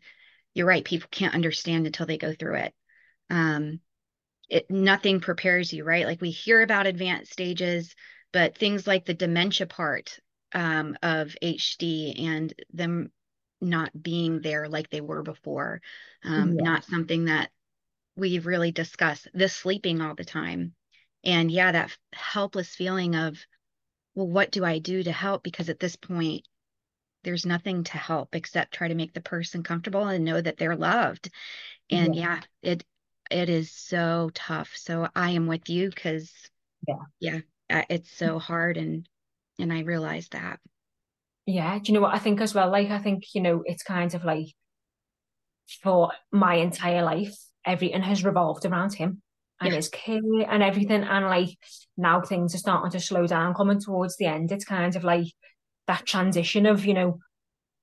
you're 0.54 0.66
right, 0.66 0.84
people 0.84 1.08
can't 1.10 1.34
understand 1.34 1.86
until 1.86 2.06
they 2.06 2.18
go 2.18 2.32
through 2.32 2.56
it. 2.56 2.74
Um, 3.30 3.80
it 4.48 4.70
nothing 4.70 5.20
prepares 5.20 5.72
you, 5.72 5.84
right? 5.84 6.06
Like 6.06 6.20
we 6.20 6.30
hear 6.30 6.62
about 6.62 6.86
advanced 6.86 7.32
stages, 7.32 7.94
but 8.32 8.56
things 8.56 8.86
like 8.86 9.04
the 9.04 9.14
dementia 9.14 9.66
part 9.66 10.18
um, 10.54 10.96
of 11.02 11.36
HD 11.42 12.26
and 12.26 12.54
them 12.72 13.10
not 13.60 13.90
being 14.00 14.40
there 14.40 14.68
like 14.68 14.90
they 14.90 15.00
were 15.00 15.22
before, 15.22 15.80
um, 16.24 16.54
yeah. 16.54 16.62
not 16.62 16.84
something 16.84 17.26
that 17.26 17.50
we've 18.16 18.46
really 18.46 18.72
discuss. 18.72 19.26
The 19.34 19.48
sleeping 19.48 20.00
all 20.00 20.14
the 20.14 20.24
time, 20.24 20.74
and 21.24 21.50
yeah, 21.50 21.72
that 21.72 21.96
helpless 22.12 22.74
feeling 22.74 23.16
of, 23.16 23.38
well, 24.14 24.28
what 24.28 24.52
do 24.52 24.64
I 24.64 24.78
do 24.78 25.02
to 25.02 25.12
help? 25.12 25.42
Because 25.42 25.68
at 25.68 25.80
this 25.80 25.96
point, 25.96 26.46
there's 27.26 27.44
nothing 27.44 27.82
to 27.82 27.98
help 27.98 28.36
except 28.36 28.72
try 28.72 28.86
to 28.86 28.94
make 28.94 29.12
the 29.12 29.20
person 29.20 29.64
comfortable 29.64 30.06
and 30.06 30.24
know 30.24 30.40
that 30.40 30.58
they're 30.58 30.76
loved. 30.76 31.28
And 31.90 32.14
yeah, 32.14 32.40
yeah 32.62 32.70
it 32.72 32.84
it 33.30 33.48
is 33.50 33.72
so 33.72 34.30
tough. 34.32 34.72
So 34.76 35.08
I 35.14 35.30
am 35.32 35.48
with 35.48 35.68
you 35.68 35.90
because 35.90 36.32
yeah, 36.86 37.40
yeah, 37.68 37.84
it's 37.90 38.10
so 38.10 38.38
hard 38.38 38.76
and 38.76 39.08
and 39.58 39.72
I 39.72 39.80
realize 39.80 40.28
that. 40.28 40.60
Yeah, 41.46 41.78
do 41.78 41.90
you 41.90 41.94
know 41.94 42.02
what 42.02 42.14
I 42.14 42.18
think 42.18 42.40
as 42.40 42.54
well? 42.54 42.70
Like 42.70 42.90
I 42.90 42.98
think, 42.98 43.34
you 43.34 43.40
know, 43.40 43.62
it's 43.64 43.82
kind 43.82 44.14
of 44.14 44.24
like 44.24 44.46
for 45.82 46.12
my 46.30 46.54
entire 46.54 47.02
life, 47.02 47.36
everything 47.64 48.02
has 48.02 48.24
revolved 48.24 48.64
around 48.64 48.94
him 48.94 49.20
and 49.60 49.70
yeah. 49.70 49.76
his 49.76 49.88
care 49.88 50.20
and 50.48 50.62
everything. 50.62 51.02
And 51.02 51.26
like 51.26 51.58
now 51.96 52.20
things 52.20 52.54
are 52.54 52.58
starting 52.58 52.92
to 52.92 53.00
slow 53.00 53.26
down, 53.26 53.54
coming 53.54 53.80
towards 53.80 54.16
the 54.16 54.26
end. 54.26 54.52
It's 54.52 54.64
kind 54.64 54.94
of 54.94 55.02
like 55.02 55.26
that 55.86 56.06
transition 56.06 56.66
of, 56.66 56.84
you 56.84 56.94
know, 56.94 57.18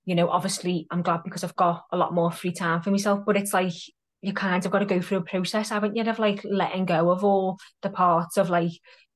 you 0.05 0.15
know, 0.15 0.29
obviously 0.29 0.87
I'm 0.91 1.01
glad 1.01 1.23
because 1.23 1.43
I've 1.43 1.55
got 1.55 1.85
a 1.91 1.97
lot 1.97 2.13
more 2.13 2.31
free 2.31 2.51
time 2.51 2.81
for 2.81 2.91
myself, 2.91 3.21
but 3.25 3.37
it's 3.37 3.53
like 3.53 3.73
you 4.21 4.33
kind 4.33 4.65
of 4.65 4.71
got 4.71 4.79
to 4.79 4.85
go 4.85 5.01
through 5.01 5.19
a 5.19 5.21
process, 5.21 5.69
haven't 5.69 5.95
you, 5.95 6.03
of 6.03 6.19
like 6.19 6.41
letting 6.43 6.85
go 6.85 7.11
of 7.11 7.23
all 7.23 7.57
the 7.81 7.89
parts 7.89 8.37
of 8.37 8.49
like, 8.49 8.71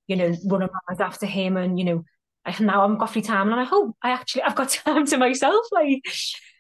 you 0.07 0.15
know, 0.15 0.35
running 0.45 0.69
around 0.69 1.01
after 1.01 1.25
him 1.25 1.57
and, 1.57 1.77
you 1.77 1.85
know, 1.85 2.03
now 2.59 2.83
I'm 2.83 2.97
got 2.97 3.11
free 3.11 3.21
time 3.21 3.47
and 3.47 3.55
I'm 3.55 3.65
like, 3.65 3.73
oh, 3.73 3.95
I 4.01 4.11
actually 4.11 4.43
I've 4.43 4.55
got 4.55 4.69
time 4.85 5.05
to 5.07 5.17
myself. 5.17 5.65
Like 5.71 6.01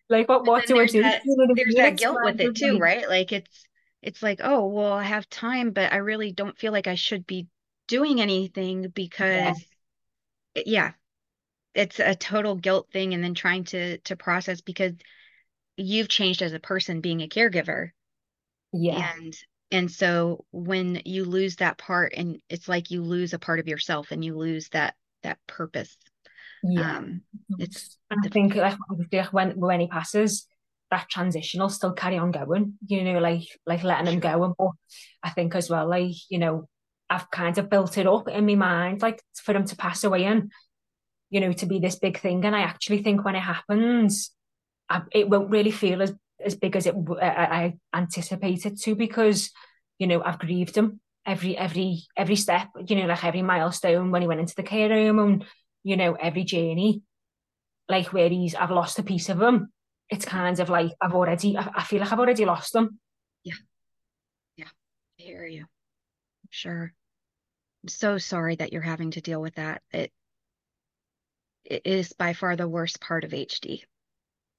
like 0.09 0.29
what 0.29 0.45
what 0.45 0.65
do 0.65 0.79
I 0.79 0.85
do? 0.85 1.01
That, 1.01 1.21
there's 1.55 1.75
that 1.75 1.97
guilt 1.97 2.19
with 2.23 2.39
it 2.39 2.55
too, 2.55 2.77
right? 2.77 3.07
Like 3.07 3.31
it's 3.31 3.65
it's 4.01 4.21
like, 4.21 4.39
oh 4.43 4.67
well 4.67 4.93
I 4.93 5.03
have 5.03 5.29
time, 5.29 5.71
but 5.71 5.91
I 5.93 5.97
really 5.97 6.31
don't 6.31 6.57
feel 6.57 6.71
like 6.71 6.87
I 6.87 6.95
should 6.95 7.25
be 7.25 7.47
doing 7.87 8.21
anything 8.21 8.89
because 8.89 9.65
yeah, 10.55 10.63
yeah 10.65 10.91
it's 11.73 11.99
a 11.99 12.15
total 12.15 12.55
guilt 12.55 12.87
thing 12.91 13.13
and 13.13 13.23
then 13.23 13.33
trying 13.33 13.63
to 13.65 13.97
to 13.99 14.15
process 14.15 14.61
because 14.61 14.93
you've 15.75 16.09
changed 16.09 16.41
as 16.41 16.53
a 16.53 16.59
person 16.59 17.01
being 17.01 17.21
a 17.21 17.27
caregiver. 17.27 17.89
Yeah 18.73 19.13
and 19.17 19.37
and 19.71 19.91
so 19.91 20.45
when 20.51 21.01
you 21.05 21.25
lose 21.25 21.57
that 21.57 21.77
part 21.77 22.13
and 22.15 22.39
it's 22.49 22.67
like 22.67 22.91
you 22.91 23.01
lose 23.03 23.33
a 23.33 23.39
part 23.39 23.59
of 23.59 23.67
yourself 23.67 24.11
and 24.11 24.23
you 24.23 24.37
lose 24.37 24.69
that 24.69 24.95
that 25.23 25.37
purpose 25.47 25.97
yeah. 26.63 26.97
um 26.97 27.21
it's 27.59 27.97
i 28.11 28.27
think 28.29 28.55
like 28.55 29.33
when 29.33 29.51
when 29.59 29.79
he 29.79 29.87
passes 29.87 30.47
that 30.89 31.09
transition 31.09 31.61
will 31.61 31.69
still 31.69 31.93
carry 31.93 32.17
on 32.17 32.31
going 32.31 32.73
you 32.87 33.03
know 33.03 33.19
like 33.19 33.43
like 33.65 33.83
letting 33.83 34.13
him 34.13 34.19
go. 34.19 34.43
And 34.43 34.53
but 34.57 34.71
i 35.23 35.29
think 35.29 35.53
as 35.55 35.69
well 35.69 35.87
like 35.89 36.15
you 36.29 36.39
know 36.39 36.67
i've 37.09 37.29
kind 37.29 37.57
of 37.57 37.69
built 37.69 37.97
it 37.97 38.07
up 38.07 38.27
in 38.29 38.45
my 38.45 38.55
mind 38.55 39.01
like 39.01 39.21
for 39.35 39.53
him 39.53 39.65
to 39.65 39.75
pass 39.75 40.03
away 40.03 40.25
and 40.25 40.51
you 41.29 41.39
know, 41.39 41.51
to 41.53 41.65
be 41.65 41.79
this 41.79 41.99
big 41.99 42.19
thing. 42.19 42.45
And 42.45 42.55
I 42.55 42.61
actually 42.61 43.03
think 43.03 43.23
when 43.23 43.35
it 43.35 43.41
happens, 43.41 44.31
I, 44.89 45.01
it 45.11 45.29
won't 45.29 45.49
really 45.51 45.71
feel 45.71 46.01
as 46.01 46.13
as 46.43 46.55
big 46.55 46.75
as 46.75 46.85
it 46.85 46.95
I, 47.21 47.25
I 47.25 47.77
anticipated 47.93 48.79
to 48.81 48.95
because, 48.95 49.51
you 49.97 50.07
know, 50.07 50.21
I've 50.23 50.39
grieved 50.39 50.77
him 50.77 50.99
every 51.25 51.57
every 51.57 52.03
every 52.15 52.35
step. 52.35 52.67
You 52.85 52.95
know, 52.95 53.05
like 53.07 53.23
every 53.23 53.41
milestone 53.41 54.11
when 54.11 54.21
he 54.21 54.27
went 54.27 54.39
into 54.39 54.55
the 54.55 54.63
care 54.63 54.89
room 54.89 55.19
and 55.19 55.45
you 55.83 55.97
know 55.97 56.13
every 56.13 56.43
journey, 56.43 57.01
like 57.89 58.13
where 58.13 58.29
he's 58.29 58.55
I've 58.55 58.71
lost 58.71 58.99
a 58.99 59.03
piece 59.03 59.29
of 59.29 59.41
him. 59.41 59.71
It's 60.09 60.25
kind 60.25 60.57
of 60.59 60.69
like 60.69 60.91
I've 61.01 61.13
already 61.13 61.57
I, 61.57 61.69
I 61.75 61.83
feel 61.83 61.99
like 61.99 62.11
I've 62.11 62.19
already 62.19 62.45
lost 62.45 62.73
him. 62.75 62.99
Yeah, 63.43 63.55
yeah, 64.55 64.69
I 65.19 65.23
hear 65.23 65.45
you. 65.45 65.65
Sure. 66.49 66.93
I'm 67.83 67.89
so 67.89 68.17
sorry 68.17 68.55
that 68.55 68.73
you're 68.73 68.81
having 68.81 69.11
to 69.11 69.21
deal 69.21 69.41
with 69.41 69.55
that. 69.55 69.81
It 69.91 70.11
is 71.69 72.13
by 72.13 72.33
far 72.33 72.55
the 72.55 72.67
worst 72.67 73.01
part 73.01 73.23
of 73.23 73.31
HD. 73.31 73.81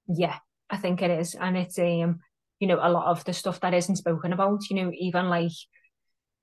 Yeah, 0.08 0.36
I 0.70 0.76
think 0.76 1.02
it 1.02 1.10
is. 1.10 1.34
And 1.34 1.56
it's 1.56 1.78
um, 1.78 2.20
you 2.60 2.66
know, 2.66 2.78
a 2.80 2.90
lot 2.90 3.06
of 3.06 3.24
the 3.24 3.32
stuff 3.32 3.60
that 3.60 3.74
isn't 3.74 3.96
spoken 3.96 4.32
about, 4.32 4.68
you 4.70 4.76
know, 4.76 4.92
even 4.98 5.28
like 5.28 5.52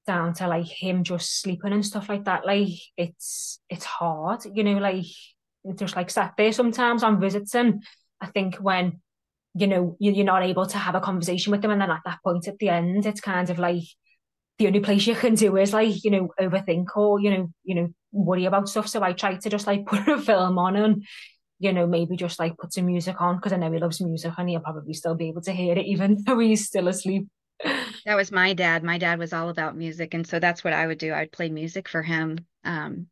down 0.08 0.34
to 0.36 0.48
like 0.48 0.68
him 0.68 1.04
just 1.04 1.42
sleeping 1.42 1.74
and 1.74 1.86
stuff 1.86 2.10
like 2.10 2.26
that. 2.26 2.46
Like 2.46 2.70
it's 2.98 3.60
it's 3.70 3.86
hard, 3.86 4.42
you 4.54 4.64
know, 4.64 4.78
like 4.78 5.06
just 5.78 5.96
like 5.96 6.10
sat 6.10 6.34
there 6.38 6.52
sometimes 6.52 7.04
on 7.04 7.20
visits 7.20 7.56
and 7.56 7.84
I 8.22 8.28
think 8.28 8.56
when 8.58 9.02
you 9.56 9.68
know 9.68 9.96
you're 10.00 10.26
not 10.26 10.44
able 10.44 10.66
to 10.68 10.78
have 10.78 10.96
a 10.96 11.02
conversation 11.02 11.52
with 11.52 11.62
them 11.62 11.72
and 11.72 11.82
then 11.82 11.90
at 11.90 12.02
that 12.06 12.20
point 12.24 12.48
at 12.48 12.60
the 12.60 12.70
end 12.70 13.06
it's 13.06 13.22
kind 13.22 13.50
of 13.50 13.58
like 13.58 13.84
the 14.58 14.68
only 14.68 14.80
place 14.80 15.08
you 15.08 15.16
can 15.16 15.36
do 15.36 15.58
is 15.58 15.74
like 15.74 16.04
you 16.04 16.12
know 16.12 16.30
overthink 16.40 16.86
or 16.96 17.20
you 17.20 17.32
know 17.32 17.50
you 17.64 17.76
know 17.76 17.90
worry 18.16 18.46
about 18.46 18.70
stuff 18.70 18.88
so 18.88 19.04
i 19.04 19.14
try 19.14 19.36
to 19.36 19.50
just 19.50 19.68
like 19.68 19.86
put 19.88 20.08
a 20.08 20.20
film 20.20 20.58
on 20.58 20.76
and 20.76 21.06
you 21.60 21.74
know 21.74 21.86
maybe 21.88 22.16
just 22.16 22.40
like 22.40 22.58
put 22.58 22.74
some 22.74 22.86
music 22.86 23.22
on 23.22 23.36
because 23.36 23.54
i 23.54 23.58
know 23.58 23.72
he 23.72 23.80
loves 23.80 24.02
music 24.02 24.34
and 24.38 24.50
he'll 24.50 24.60
probably 24.60 24.94
still 24.94 25.16
be 25.16 25.28
able 25.30 25.42
to 25.42 25.52
hear 25.52 25.78
it 25.78 25.86
even 25.86 26.18
though 26.26 26.40
he's 26.40 26.66
still 26.66 26.88
asleep. 26.88 27.28
That 28.06 28.16
was 28.16 28.34
my 28.34 28.54
dad. 28.54 28.84
My 28.84 28.98
dad 28.98 29.18
was 29.18 29.32
all 29.32 29.48
about 29.48 29.78
music 29.78 30.14
and 30.14 30.28
so 30.28 30.40
that's 30.40 30.64
what 30.64 30.74
i 30.74 30.86
would 30.86 30.98
do. 30.98 31.14
I'd 31.14 31.32
play 31.32 31.50
music 31.50 31.88
for 31.88 32.02
him 32.02 32.46
um, 32.64 33.08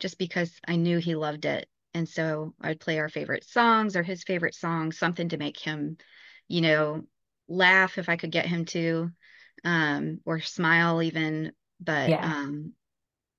just 0.00 0.18
because 0.18 0.52
i 0.66 0.76
knew 0.76 0.98
he 0.98 1.14
loved 1.14 1.44
it. 1.44 1.68
And 1.94 2.08
so 2.08 2.54
i'd 2.60 2.80
play 2.80 2.98
our 2.98 3.08
favorite 3.08 3.44
songs 3.44 3.96
or 3.96 4.02
his 4.02 4.24
favorite 4.24 4.54
songs 4.54 4.98
something 4.98 5.28
to 5.28 5.36
make 5.36 5.58
him 5.58 5.96
you 6.48 6.60
know 6.60 7.02
laugh 7.48 7.98
if 7.98 8.08
i 8.08 8.16
could 8.16 8.32
get 8.32 8.46
him 8.46 8.64
to 8.66 9.10
um, 9.64 10.20
or 10.24 10.40
smile 10.40 11.02
even. 11.02 11.52
But 11.80 12.10
yeah. 12.10 12.24
Um, 12.24 12.72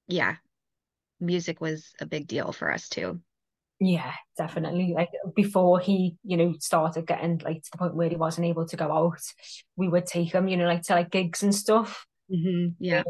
yeah, 0.08 0.36
music 1.26 1.62
was 1.62 1.94
a 2.00 2.06
big 2.06 2.28
deal 2.28 2.52
for 2.52 2.72
us 2.72 2.88
too. 2.90 3.20
Yeah, 3.80 4.14
definitely. 4.38 4.94
Like 4.96 5.10
before 5.36 5.80
he, 5.80 6.18
you 6.24 6.38
know, 6.38 6.56
started 6.60 7.06
getting 7.06 7.42
like 7.44 7.64
to 7.64 7.72
the 7.72 7.78
point 7.78 7.96
where 7.96 8.10
he 8.10 8.16
wasn't 8.16 8.48
able 8.48 8.66
to 8.68 8.78
go 8.78 8.92
out, 8.92 9.22
we 9.76 9.90
would 9.90 10.06
take 10.06 10.34
him, 10.34 10.48
you 10.48 10.56
know, 10.56 10.66
like 10.66 10.84
to 10.84 10.94
like 10.94 11.12
gigs 11.12 11.44
and 11.44 11.54
stuff. 11.54 12.06
Mm-hmm. 12.32 12.70
Yeah. 12.80 13.04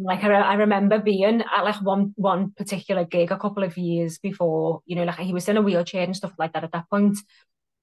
Like 0.00 0.22
I, 0.24 0.32
I 0.32 0.54
remember 0.54 1.00
being 1.00 1.42
at 1.42 1.64
like 1.64 1.82
one 1.82 2.12
one 2.16 2.52
particular 2.52 3.04
gig 3.04 3.32
a 3.32 3.38
couple 3.38 3.64
of 3.64 3.76
years 3.76 4.18
before, 4.18 4.80
you 4.86 4.96
know, 4.96 5.04
like 5.04 5.18
he 5.18 5.32
was 5.32 5.48
in 5.48 5.56
a 5.56 5.62
wheelchair 5.62 6.04
and 6.04 6.16
stuff 6.16 6.32
like 6.38 6.52
that 6.52 6.64
at 6.64 6.72
that 6.72 6.88
point, 6.88 7.18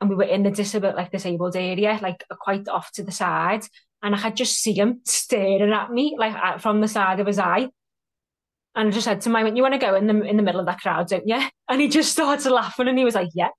and 0.01 0.10
we 0.10 0.15
were 0.15 0.24
in 0.24 0.43
the 0.43 0.50
disabled 0.50 0.96
like 0.96 1.12
disabled 1.12 1.55
area, 1.55 2.00
like 2.01 2.24
quite 2.29 2.67
off 2.67 2.91
to 2.93 3.03
the 3.03 3.12
side, 3.12 3.63
and 4.01 4.15
I 4.15 4.17
had 4.17 4.36
just 4.36 4.58
see 4.58 4.74
him 4.74 5.01
staring 5.05 5.74
at 5.74 5.91
me 5.91 6.15
like 6.17 6.62
from 6.62 6.81
the 6.81 6.88
side 6.88 7.19
of 7.19 7.27
his 7.27 7.38
eye. 7.38 7.67
And 8.75 8.89
I 8.89 8.91
just 8.91 9.05
said 9.05 9.21
to 9.21 9.35
him, 9.35 9.55
"You 9.55 9.63
want 9.63 9.73
to 9.73 9.79
go 9.79 9.95
in 9.95 10.07
the 10.07 10.21
in 10.21 10.38
the 10.38 10.43
middle 10.43 10.59
of 10.59 10.65
that 10.67 10.79
crowd, 10.79 11.07
don't 11.07 11.27
you?" 11.27 11.41
And 11.69 11.81
he 11.81 11.88
just 11.88 12.11
started 12.11 12.51
laughing, 12.51 12.88
and 12.88 12.97
he 12.97 13.05
was 13.05 13.15
like, 13.15 13.29
"Yeah." 13.33 13.49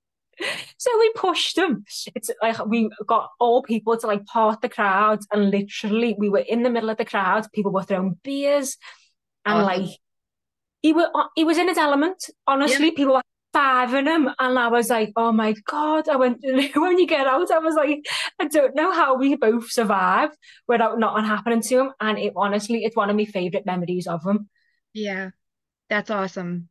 So 0.77 0.89
we 0.97 1.11
pushed 1.15 1.57
him. 1.57 1.85
It's 2.15 2.31
like 2.41 2.65
we 2.65 2.89
got 3.05 3.29
all 3.39 3.61
people 3.61 3.97
to 3.97 4.07
like 4.07 4.25
part 4.25 4.61
the 4.61 4.69
crowd, 4.69 5.19
and 5.31 5.51
literally 5.51 6.15
we 6.17 6.29
were 6.29 6.39
in 6.39 6.63
the 6.63 6.69
middle 6.69 6.89
of 6.89 6.97
the 6.97 7.05
crowd. 7.05 7.47
People 7.53 7.71
were 7.71 7.83
throwing 7.83 8.17
beers, 8.23 8.77
and 9.45 9.59
awesome. 9.59 9.83
like 9.83 9.97
he 10.81 10.93
was 10.93 11.07
uh, 11.13 11.27
he 11.35 11.43
was 11.43 11.57
in 11.57 11.67
his 11.67 11.77
element. 11.77 12.29
Honestly, 12.47 12.87
yeah. 12.87 12.93
people 12.95 13.13
were 13.13 13.21
five 13.53 13.93
in 13.93 14.07
him. 14.07 14.29
And 14.39 14.57
I 14.57 14.67
was 14.67 14.89
like, 14.89 15.11
oh 15.15 15.31
my 15.31 15.53
God. 15.65 16.07
I 16.09 16.15
went, 16.15 16.39
when 16.75 16.97
you 16.97 17.07
get 17.07 17.27
out, 17.27 17.51
I 17.51 17.59
was 17.59 17.75
like, 17.75 18.05
I 18.39 18.47
don't 18.47 18.75
know 18.75 18.91
how 18.91 19.17
we 19.17 19.35
both 19.35 19.71
survive 19.71 20.31
without 20.67 20.99
nothing 20.99 21.25
happening 21.25 21.61
to 21.61 21.79
him. 21.81 21.91
And 21.99 22.17
it 22.17 22.33
honestly, 22.35 22.83
it's 22.83 22.95
one 22.95 23.09
of 23.09 23.15
my 23.15 23.25
favorite 23.25 23.65
memories 23.65 24.07
of 24.07 24.25
him. 24.25 24.49
Yeah. 24.93 25.31
That's 25.89 26.09
awesome. 26.09 26.69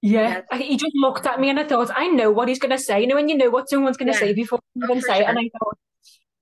Yeah. 0.00 0.42
He 0.54 0.76
just 0.76 0.94
looked 0.94 1.26
at 1.26 1.40
me 1.40 1.50
and 1.50 1.60
I 1.60 1.64
thought, 1.64 1.90
I 1.94 2.08
know 2.08 2.30
what 2.30 2.48
he's 2.48 2.58
going 2.58 2.70
to 2.70 2.78
say. 2.78 3.00
You 3.00 3.06
know, 3.06 3.14
when 3.14 3.28
you 3.28 3.36
know 3.36 3.50
what 3.50 3.68
someone's 3.68 3.96
going 3.96 4.12
to 4.12 4.18
yeah. 4.18 4.26
say 4.26 4.34
before 4.34 4.58
you 4.74 4.82
oh, 4.82 4.90
even 4.90 5.02
say 5.02 5.14
sure. 5.14 5.22
it. 5.22 5.28
And 5.28 5.38
I 5.38 5.50
thought, 5.58 5.78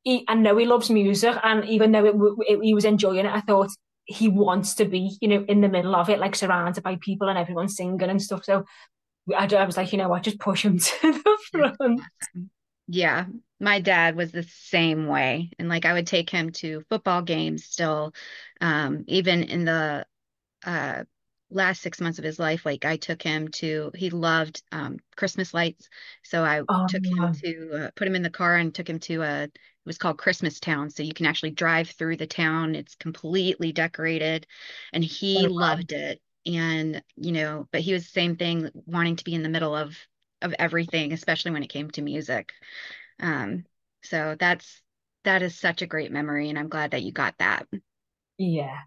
he, 0.02 0.24
I 0.28 0.34
know 0.34 0.56
he 0.56 0.64
loves 0.64 0.90
music. 0.90 1.36
And 1.42 1.64
even 1.66 1.92
though 1.92 2.06
it, 2.06 2.14
it, 2.48 2.62
he 2.62 2.74
was 2.74 2.84
enjoying 2.84 3.26
it, 3.26 3.32
I 3.32 3.40
thought, 3.40 3.70
he 4.10 4.26
wants 4.26 4.74
to 4.74 4.84
be, 4.86 5.16
you 5.20 5.28
know, 5.28 5.44
in 5.48 5.60
the 5.60 5.68
middle 5.68 5.94
of 5.94 6.08
it, 6.08 6.18
like 6.18 6.34
surrounded 6.34 6.82
by 6.82 6.96
people 7.00 7.28
and 7.28 7.38
everyone 7.38 7.68
singing 7.68 8.02
and 8.02 8.20
stuff. 8.20 8.44
So 8.44 8.64
I, 9.36 9.46
I 9.46 9.64
was 9.64 9.76
like, 9.76 9.92
you 9.92 9.98
know 9.98 10.08
what, 10.08 10.24
just 10.24 10.40
push 10.40 10.64
him 10.64 10.78
to 10.78 11.12
the 11.12 11.38
front. 11.52 12.00
Yeah, 12.88 13.26
my 13.60 13.80
dad 13.80 14.16
was 14.16 14.32
the 14.32 14.42
same 14.42 15.06
way, 15.06 15.50
and 15.60 15.68
like 15.68 15.84
I 15.84 15.92
would 15.92 16.08
take 16.08 16.28
him 16.28 16.50
to 16.52 16.82
football 16.88 17.22
games 17.22 17.64
still, 17.64 18.12
um, 18.60 19.04
even 19.06 19.44
in 19.44 19.64
the 19.64 20.04
uh, 20.66 21.04
last 21.50 21.82
six 21.82 22.00
months 22.00 22.18
of 22.18 22.24
his 22.24 22.38
life, 22.38 22.64
like 22.66 22.84
I 22.84 22.96
took 22.96 23.22
him 23.22 23.48
to, 23.48 23.90
he 23.94 24.10
loved 24.10 24.62
um, 24.72 24.98
Christmas 25.16 25.52
lights. 25.54 25.88
So 26.22 26.44
I 26.44 26.62
Oh, 26.68 26.86
took 26.86 27.04
him 27.06 27.28
to 27.44 27.86
uh, 27.86 27.90
put 27.96 28.06
him 28.08 28.14
in 28.14 28.22
the 28.22 28.30
car 28.30 28.56
and 28.56 28.74
took 28.74 28.88
him 28.88 28.98
to 29.00 29.22
a, 29.22 29.42
it 29.44 29.52
was 29.86 29.98
called 29.98 30.18
Christmas 30.18 30.60
Town. 30.60 30.90
So 30.90 31.02
you 31.02 31.14
can 31.14 31.26
actually 31.26 31.50
drive 31.52 31.90
through 31.90 32.16
the 32.16 32.26
town. 32.26 32.74
It's 32.74 32.94
completely 32.96 33.72
decorated 33.72 34.46
and 34.92 35.04
he 35.04 35.46
oh, 35.46 35.50
wow. 35.58 35.80
loved 35.80 35.92
it. 35.92 36.20
And, 36.46 37.02
you 37.16 37.32
know, 37.32 37.68
but 37.72 37.82
he 37.82 37.92
was 37.92 38.04
the 38.04 38.10
same 38.10 38.36
thing, 38.36 38.70
wanting 38.86 39.16
to 39.16 39.24
be 39.24 39.34
in 39.34 39.42
the 39.42 39.48
middle 39.48 39.76
of 39.76 39.96
of 40.42 40.54
everything, 40.58 41.12
especially 41.12 41.50
when 41.50 41.62
it 41.62 41.68
came 41.68 41.90
to 41.90 42.00
music. 42.02 42.52
Um, 43.20 43.64
so 44.02 44.36
that's 44.38 44.82
that 45.24 45.42
is 45.42 45.58
such 45.58 45.82
a 45.82 45.86
great 45.86 46.12
memory, 46.12 46.48
and 46.50 46.58
I'm 46.58 46.68
glad 46.68 46.92
that 46.92 47.02
you 47.02 47.12
got 47.12 47.36
that. 47.38 47.66
Yeah. 48.38 48.80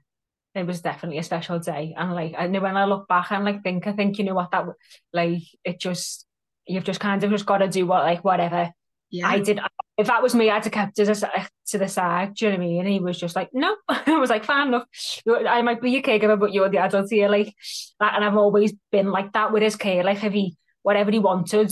It 0.55 0.67
was 0.67 0.81
definitely 0.81 1.17
a 1.17 1.23
special 1.23 1.59
day. 1.59 1.95
And 1.97 2.13
like 2.13 2.35
I 2.37 2.47
know 2.47 2.61
when 2.61 2.77
I 2.77 2.85
look 2.85 3.07
back 3.07 3.31
and 3.31 3.43
like 3.43 3.63
think 3.63 3.87
I 3.87 3.93
think 3.93 4.17
you 4.17 4.23
know 4.25 4.35
what 4.35 4.51
that 4.51 4.65
like 5.11 5.41
it 5.63 5.79
just 5.79 6.27
you've 6.67 6.83
just 6.83 6.99
kind 6.99 7.23
of 7.23 7.31
just 7.31 7.45
got 7.45 7.57
to 7.57 7.67
do 7.67 7.85
what 7.87 8.03
like 8.03 8.23
whatever 8.23 8.71
Yeah. 9.09 9.27
I 9.27 9.39
did. 9.39 9.59
If 9.97 10.07
that 10.07 10.23
was 10.23 10.33
me, 10.33 10.49
I'd 10.49 10.63
have 10.63 10.73
kept 10.73 10.97
it 10.99 11.23
to 11.67 11.77
the 11.77 11.87
side. 11.87 12.33
Do 12.33 12.45
you 12.45 12.51
know 12.51 12.57
what 12.57 12.63
I 12.63 12.67
mean? 12.67 12.79
And 12.79 12.89
he 12.89 12.99
was 12.99 13.19
just 13.19 13.35
like, 13.35 13.49
no. 13.53 13.75
I 13.89 14.17
was 14.17 14.29
like, 14.29 14.43
fine 14.45 14.69
enough. 14.69 14.85
I 15.27 15.61
might 15.61 15.81
be 15.81 15.91
your 15.91 16.01
caregiver, 16.01 16.39
but 16.39 16.51
you're 16.51 16.69
the 16.69 16.79
adult 16.79 17.11
here. 17.11 17.29
Like 17.29 17.53
that. 17.99 18.15
And 18.15 18.25
I've 18.25 18.37
always 18.37 18.73
been 18.91 19.11
like 19.11 19.33
that 19.33 19.51
with 19.53 19.61
his 19.63 19.75
care. 19.75 20.03
Like 20.03 20.23
if 20.23 20.33
he 20.33 20.55
whatever 20.81 21.11
he 21.11 21.19
wanted, 21.19 21.71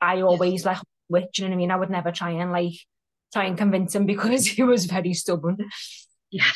I 0.00 0.22
always 0.22 0.64
like 0.64 0.78
with. 1.08 1.26
Do 1.32 1.42
you 1.42 1.48
know 1.48 1.52
what 1.52 1.56
I 1.56 1.58
mean? 1.58 1.70
I 1.70 1.76
would 1.76 1.90
never 1.90 2.10
try 2.10 2.30
and 2.30 2.50
like 2.52 2.74
try 3.32 3.44
and 3.44 3.56
convince 3.58 3.94
him 3.94 4.06
because 4.12 4.46
he 4.46 4.62
was 4.62 4.86
very 4.86 5.14
stubborn. 5.14 5.58
Yeah. 6.30 6.52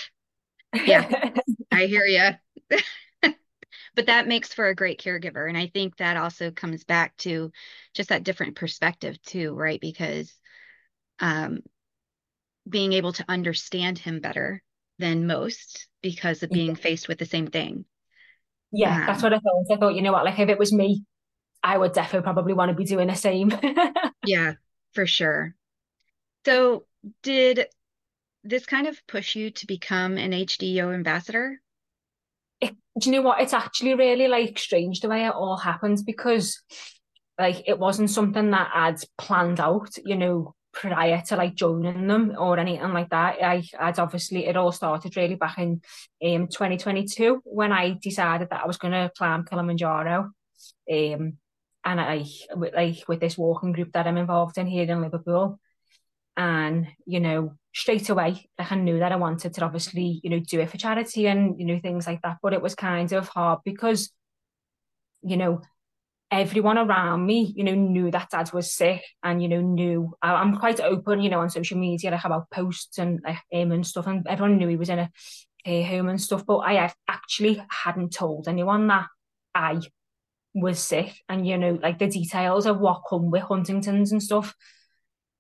Yeah. 0.73 1.31
I 1.71 1.87
hear 1.87 2.05
you. 2.05 2.79
but 3.95 4.07
that 4.07 4.27
makes 4.29 4.53
for 4.53 4.69
a 4.69 4.75
great 4.75 5.01
caregiver. 5.01 5.49
And 5.49 5.57
I 5.57 5.67
think 5.69 5.97
that 5.97 6.17
also 6.17 6.51
comes 6.51 6.85
back 6.85 7.17
to 7.19 7.51
just 7.95 8.09
that 8.09 8.25
different 8.25 8.57
perspective 8.57 9.21
too, 9.23 9.55
right? 9.55 9.81
Because 9.81 10.33
um, 11.21 11.61
being 12.69 12.93
able 12.93 13.13
to 13.13 13.25
understand 13.29 13.99
him 13.99 14.21
better 14.21 14.63
than 14.99 15.27
most 15.27 15.89
because 16.03 16.43
of 16.43 16.51
being 16.53 16.75
faced 16.75 17.09
with 17.09 17.19
the 17.19 17.27
same 17.27 17.47
thing. 17.47 17.85
Yeah, 18.73 18.99
Um, 18.99 19.07
that's 19.07 19.23
what 19.23 19.33
I 19.33 19.39
thought. 19.39 19.67
I 19.73 19.77
thought, 19.77 19.95
you 19.95 20.03
know 20.03 20.13
what, 20.13 20.25
like 20.25 20.39
if 20.39 20.49
it 20.49 20.59
was 20.59 20.73
me, 20.73 21.05
I 21.63 21.79
would 21.79 21.93
definitely 21.93 22.25
probably 22.25 22.55
want 22.55 22.71
to 22.71 22.77
be 22.77 22.85
doing 22.85 23.09
the 23.09 23.15
same. 23.17 23.53
Yeah, 24.23 24.55
for 24.93 25.07
sure. 25.07 25.55
So 26.47 26.87
did 27.23 27.67
this 28.45 28.67
kind 28.67 28.87
of 28.87 29.01
push 29.07 29.35
you 29.35 29.51
to 29.51 29.67
become 29.67 30.17
an 30.19 30.33
HDYO 30.33 30.95
ambassador? 30.95 31.61
it, 32.65 32.77
do 32.99 33.11
you 33.11 33.17
know 33.17 33.23
what? 33.23 33.41
It's 33.41 33.53
actually 33.53 33.95
really 33.95 34.29
like 34.29 34.59
strange 34.59 35.01
the 35.01 35.09
way 35.09 35.27
it 35.27 35.35
all 35.35 35.57
happens 35.57 36.03
because 36.03 36.63
like 37.39 37.65
it 37.67 37.79
wasn't 37.79 38.11
something 38.11 38.51
that 38.51 38.71
I'd 38.75 38.97
planned 39.19 39.61
out, 39.61 39.91
you 40.05 40.17
know, 40.17 40.55
prior 40.73 41.23
to 41.29 41.37
like 41.37 41.55
joining 41.55 42.07
them 42.09 42.35
or 42.39 42.59
anything 42.59 42.93
like 42.93 43.11
that. 43.11 43.37
I 43.43 43.63
I'd 43.79 43.99
obviously 43.99 44.47
it 44.47 44.57
all 44.57 44.73
started 44.73 45.17
really 45.17 45.37
back 45.37 45.59
in 45.59 45.83
um 46.25 46.49
2022 46.49 47.43
when 47.45 47.73
I 47.73 47.97
decided 48.01 48.51
that 48.51 48.63
I 48.63 48.67
was 48.67 48.79
gonna 48.79 49.11
climb 49.17 49.45
Kilimanjaro. 49.45 50.31
Um 50.91 51.39
and 51.87 52.01
I 52.01 52.25
like 52.57 53.07
with 53.07 53.21
this 53.21 53.37
walking 53.37 53.73
group 53.73 53.93
that 53.93 54.07
I'm 54.07 54.17
involved 54.17 54.57
in 54.57 54.67
here 54.67 54.91
in 54.91 55.03
Liverpool. 55.03 55.61
And, 56.37 56.89
you 57.07 57.21
know, 57.21 57.57
straight 57.73 58.09
away, 58.09 58.49
like 58.59 58.73
I 58.73 58.75
knew 58.77 58.99
that 58.99 59.13
I 59.13 59.17
wanted 59.17 59.55
to 59.55 59.65
obviously, 59.65 60.21
you 60.23 60.31
know, 60.31 60.41
do 60.41 60.61
it 60.61 60.71
for 60.71 60.79
charity 60.79 61.27
and, 61.27 61.59
you 61.59 61.67
know, 61.67 61.79
things 61.79 62.07
like 62.07 62.23
that. 62.23 62.39
But 62.43 62.53
it 62.53 62.63
was 62.63 62.75
kind 62.75 63.13
of 63.13 63.29
hard 63.29 63.61
because, 63.65 64.11
you 65.23 65.37
know, 65.37 65.63
everyone 66.31 66.79
around 66.79 67.25
me, 67.25 67.53
you 67.57 67.63
know, 67.63 67.75
knew 67.75 68.11
that 68.11 68.31
dad 68.31 68.53
was 68.53 68.73
sick 68.73 69.05
and, 69.23 69.41
you 69.41 69.49
know, 69.49 69.61
knew 69.61 70.13
I, 70.21 70.35
I'm 70.35 70.57
quite 70.57 70.81
open, 70.81 71.21
you 71.21 71.31
know, 71.31 71.41
on 71.41 71.51
social 71.51 71.79
media, 71.79 72.11
like 72.11 72.25
about 72.25 72.51
posts 72.51 72.99
and 72.99 73.21
like 73.25 73.39
him 73.51 73.71
and 73.71 73.87
stuff. 73.87 74.09
And 74.09 74.27
everyone 74.27 74.57
knew 74.57 74.69
he 74.69 74.77
was 74.77 74.89
in 74.89 74.99
a 74.99 75.11
care 75.65 75.85
home 75.85 76.09
and 76.09 76.21
stuff. 76.21 76.45
But 76.45 76.59
I 76.59 76.93
actually 77.09 77.63
hadn't 77.71 78.13
told 78.13 78.49
anyone 78.49 78.89
that 78.89 79.07
I 79.55 79.81
was 80.55 80.81
sick 80.81 81.15
and, 81.29 81.47
you 81.47 81.59
know, 81.59 81.79
like 81.81 81.99
the 81.99 82.09
details 82.09 82.67
of 82.67 82.81
what 82.81 83.03
come 83.09 83.31
with 83.31 83.43
Huntington's 83.43 84.11
and 84.11 84.23
stuff. 84.23 84.55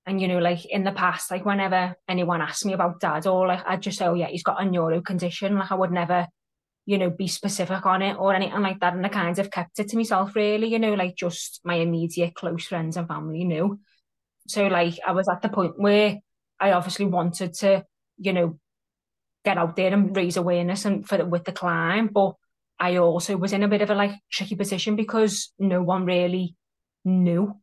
And 0.06 0.20
you 0.20 0.28
know, 0.28 0.38
like 0.38 0.66
in 0.66 0.84
the 0.84 0.92
past, 0.92 1.30
like 1.30 1.46
whenever 1.46 1.96
anyone 2.08 2.42
asked 2.42 2.66
me 2.66 2.74
about 2.74 3.00
dad, 3.00 3.26
or 3.26 3.46
like 3.46 3.62
I'd 3.66 3.82
just 3.82 3.98
say, 3.98 4.06
"Oh 4.06 4.14
yeah, 4.14 4.28
he's 4.28 4.42
got 4.42 4.62
a 4.62 4.64
neuro 4.64 5.00
condition." 5.00 5.56
Like 5.56 5.72
I 5.72 5.76
would 5.76 5.92
never, 5.92 6.26
you 6.84 6.98
know, 6.98 7.10
be 7.10 7.26
specific 7.26 7.86
on 7.86 8.02
it 8.02 8.16
or 8.18 8.34
anything 8.34 8.60
like 8.60 8.80
that. 8.80 8.94
And 8.94 9.04
I 9.06 9.08
kind 9.08 9.38
of 9.38 9.50
kept 9.50 9.78
it 9.78 9.88
to 9.88 9.96
myself, 9.96 10.36
really. 10.36 10.68
You 10.68 10.78
know, 10.78 10.94
like 10.94 11.16
just 11.16 11.60
my 11.64 11.76
immediate 11.76 12.34
close 12.34 12.66
friends 12.66 12.96
and 12.96 13.08
family 13.08 13.44
knew. 13.44 13.80
So 14.46 14.66
like 14.66 14.98
I 15.06 15.12
was 15.12 15.28
at 15.28 15.40
the 15.40 15.48
point 15.48 15.74
where 15.78 16.18
I 16.60 16.72
obviously 16.72 17.06
wanted 17.06 17.54
to, 17.54 17.84
you 18.18 18.32
know, 18.34 18.58
get 19.44 19.58
out 19.58 19.76
there 19.76 19.92
and 19.92 20.16
raise 20.16 20.36
awareness 20.36 20.84
and 20.84 21.06
for 21.06 21.18
the, 21.18 21.26
with 21.26 21.44
the 21.44 21.52
climb, 21.52 22.08
but 22.08 22.34
I 22.78 22.96
also 22.96 23.36
was 23.36 23.52
in 23.52 23.62
a 23.62 23.68
bit 23.68 23.82
of 23.82 23.90
a 23.90 23.94
like 23.94 24.12
tricky 24.30 24.56
position 24.56 24.96
because 24.96 25.52
no 25.58 25.82
one 25.82 26.04
really 26.04 26.56
knew 27.04 27.54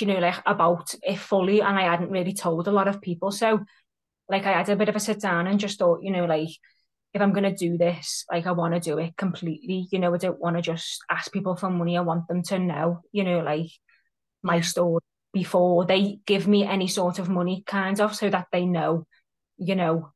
you 0.00 0.06
know, 0.06 0.18
like 0.18 0.36
about 0.46 0.94
it 1.02 1.18
fully, 1.18 1.60
and 1.60 1.78
I 1.78 1.82
hadn't 1.82 2.10
really 2.10 2.32
told 2.32 2.68
a 2.68 2.72
lot 2.72 2.88
of 2.88 3.00
people. 3.00 3.30
So, 3.30 3.60
like, 4.28 4.46
I 4.46 4.52
had 4.52 4.68
a 4.68 4.76
bit 4.76 4.88
of 4.88 4.96
a 4.96 5.00
sit 5.00 5.20
down 5.20 5.46
and 5.46 5.58
just 5.60 5.78
thought, 5.78 6.02
you 6.02 6.10
know, 6.12 6.24
like, 6.24 6.50
if 7.14 7.22
I'm 7.22 7.32
gonna 7.32 7.54
do 7.56 7.78
this, 7.78 8.24
like, 8.30 8.46
I 8.46 8.52
want 8.52 8.74
to 8.74 8.80
do 8.80 8.98
it 8.98 9.16
completely. 9.16 9.88
You 9.90 9.98
know, 9.98 10.14
I 10.14 10.18
don't 10.18 10.40
want 10.40 10.56
to 10.56 10.62
just 10.62 11.00
ask 11.10 11.32
people 11.32 11.56
for 11.56 11.70
money. 11.70 11.96
I 11.96 12.02
want 12.02 12.28
them 12.28 12.42
to 12.44 12.58
know, 12.58 13.00
you 13.12 13.24
know, 13.24 13.40
like 13.40 13.70
my 14.42 14.60
story 14.60 15.02
before 15.32 15.86
they 15.86 16.20
give 16.26 16.46
me 16.46 16.64
any 16.64 16.86
sort 16.86 17.18
of 17.18 17.28
money, 17.28 17.62
kind 17.66 18.00
of, 18.00 18.14
so 18.14 18.28
that 18.30 18.46
they 18.52 18.66
know, 18.66 19.06
you 19.56 19.74
know, 19.74 20.12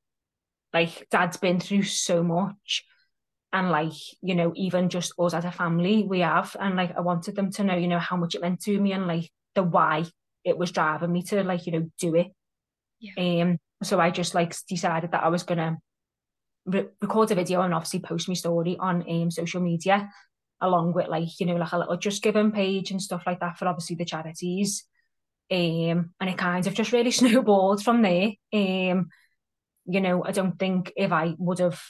like, 0.73 1.07
dad's 1.11 1.37
been 1.37 1.61
through 1.61 1.85
so 1.85 2.23
much. 2.23 2.85
And 3.55 3.71
like, 3.71 3.93
you 4.23 4.35
know, 4.35 4.53
even 4.57 4.89
just 4.89 5.13
us 5.19 5.35
as 5.35 5.45
a 5.45 5.53
family, 5.53 6.07
we 6.09 6.21
have. 6.21 6.57
And 6.59 6.77
like, 6.77 6.97
I 6.97 7.01
wanted 7.01 7.37
them 7.37 7.51
to 7.53 7.65
know, 7.65 7.77
you 7.77 7.89
know, 7.89 7.99
how 7.99 8.17
much 8.17 8.35
it 8.35 8.41
meant 8.41 8.61
to 8.63 8.81
me 8.81 8.93
and 8.93 9.07
like 9.07 9.31
the 9.55 9.63
why 9.63 10.05
it 10.45 10.57
was 10.57 10.73
driving 10.73 11.13
me 11.13 11.23
to 11.23 11.45
like, 11.45 11.67
you 11.67 11.73
know, 11.73 11.91
do 11.99 12.15
it. 12.17 12.29
Yeah. 13.01 13.43
Um, 13.43 13.59
so 13.83 14.01
I 14.01 14.11
just 14.11 14.35
like 14.35 14.55
decided 14.69 15.13
that 15.13 15.25
I 15.25 15.29
was 15.29 15.43
gonna 15.43 15.79
re- 16.67 16.89
record 17.01 17.31
a 17.31 17.35
video 17.35 17.63
and 17.63 17.75
obviously 17.75 18.01
post 18.01 18.29
my 18.29 18.35
story 18.35 18.77
on 18.79 19.05
um 19.09 19.31
social 19.31 19.61
media, 19.61 20.11
along 20.61 20.93
with 20.93 21.09
like, 21.09 21.41
you 21.41 21.47
know, 21.47 21.57
like 21.57 21.73
a 21.73 21.79
little 21.79 21.97
just 21.97 22.23
giving 22.23 22.53
page 22.53 22.91
and 22.91 23.03
stuff 23.03 23.23
like 23.27 23.41
that 23.41 23.59
for 23.59 23.67
obviously 23.67 23.97
the 23.97 24.05
charities. 24.05 24.85
Um, 25.51 26.15
and 26.21 26.31
it 26.31 26.39
kind 26.39 26.67
of 26.67 26.75
just 26.75 26.93
really 26.93 27.11
snowballed 27.13 27.83
from 27.83 28.03
there. 28.03 28.31
Um, 28.53 29.09
you 29.85 30.01
know, 30.01 30.25
I 30.25 30.33
don't 30.33 30.59
think 30.59 30.93
if 30.97 31.13
I 31.13 31.35
would 31.39 31.59
have 31.59 31.81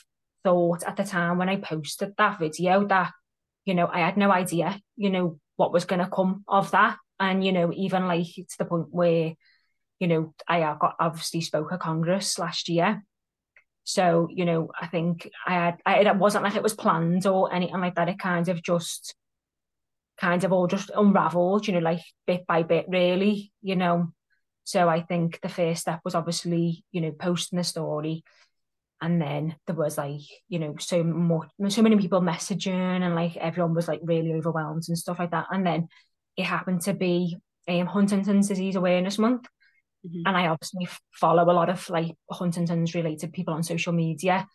thought 0.43 0.83
at 0.83 0.97
the 0.97 1.03
time 1.03 1.37
when 1.37 1.49
I 1.49 1.57
posted 1.57 2.13
that 2.17 2.39
video 2.39 2.85
that, 2.87 3.11
you 3.65 3.73
know, 3.73 3.87
I 3.87 3.99
had 3.99 4.17
no 4.17 4.31
idea, 4.31 4.79
you 4.95 5.09
know, 5.09 5.39
what 5.55 5.71
was 5.71 5.85
going 5.85 5.99
to 5.99 6.09
come 6.09 6.43
of 6.47 6.71
that. 6.71 6.97
And, 7.19 7.45
you 7.45 7.51
know, 7.51 7.71
even 7.73 8.07
like 8.07 8.25
to 8.25 8.57
the 8.57 8.65
point 8.65 8.87
where, 8.89 9.33
you 9.99 10.07
know, 10.07 10.33
I 10.47 10.59
got 10.59 10.95
obviously 10.99 11.41
spoke 11.41 11.71
at 11.71 11.79
Congress 11.79 12.37
last 12.39 12.69
year. 12.69 13.03
So, 13.85 14.27
you 14.31 14.45
know, 14.45 14.69
I 14.79 14.87
think 14.87 15.29
I 15.45 15.53
had, 15.53 15.79
I, 15.85 15.99
it 15.99 16.15
wasn't 16.15 16.43
like 16.43 16.55
it 16.55 16.63
was 16.63 16.73
planned 16.73 17.25
or 17.25 17.53
anything 17.53 17.79
like 17.79 17.95
that. 17.95 18.09
It 18.09 18.19
kind 18.19 18.47
of 18.49 18.63
just, 18.63 19.15
kind 20.17 20.43
of 20.43 20.53
all 20.53 20.67
just 20.67 20.91
unraveled, 20.95 21.67
you 21.67 21.73
know, 21.73 21.79
like 21.79 22.01
bit 22.27 22.45
by 22.47 22.63
bit, 22.63 22.85
really, 22.87 23.51
you 23.61 23.75
know. 23.75 24.13
So 24.63 24.87
I 24.87 25.01
think 25.01 25.41
the 25.41 25.49
first 25.49 25.81
step 25.81 26.01
was 26.05 26.15
obviously, 26.15 26.85
you 26.91 27.01
know, 27.01 27.11
posting 27.11 27.57
the 27.57 27.63
story. 27.63 28.23
And 29.01 29.21
then 29.21 29.55
there 29.67 29.75
was 29.75 29.97
like, 29.97 30.21
you 30.47 30.59
know, 30.59 30.75
so 30.79 31.03
much, 31.03 31.49
so 31.67 31.81
many 31.81 31.97
people 31.97 32.21
messaging 32.21 33.01
and 33.01 33.15
like 33.15 33.35
everyone 33.35 33.73
was 33.73 33.87
like 33.87 33.99
really 34.03 34.31
overwhelmed 34.33 34.83
and 34.87 34.97
stuff 34.97 35.19
like 35.19 35.31
that. 35.31 35.47
And 35.51 35.65
then 35.65 35.89
it 36.37 36.43
happened 36.43 36.81
to 36.81 36.93
be 36.93 37.37
um, 37.67 37.85
Huntington's 37.85 38.47
Disease 38.47 38.75
Awareness 38.75 39.17
Month. 39.17 39.47
Mhm. 40.05 40.23
And 40.25 40.37
I 40.37 40.47
obviously 40.47 40.87
follow 41.11 41.43
a 41.43 41.53
lot 41.53 41.69
of 41.69 41.89
like 41.89 42.15
Huntington's 42.29 42.93
related 42.95 43.33
people 43.33 43.53
on 43.53 43.63
social 43.63 43.93
media 43.93 44.47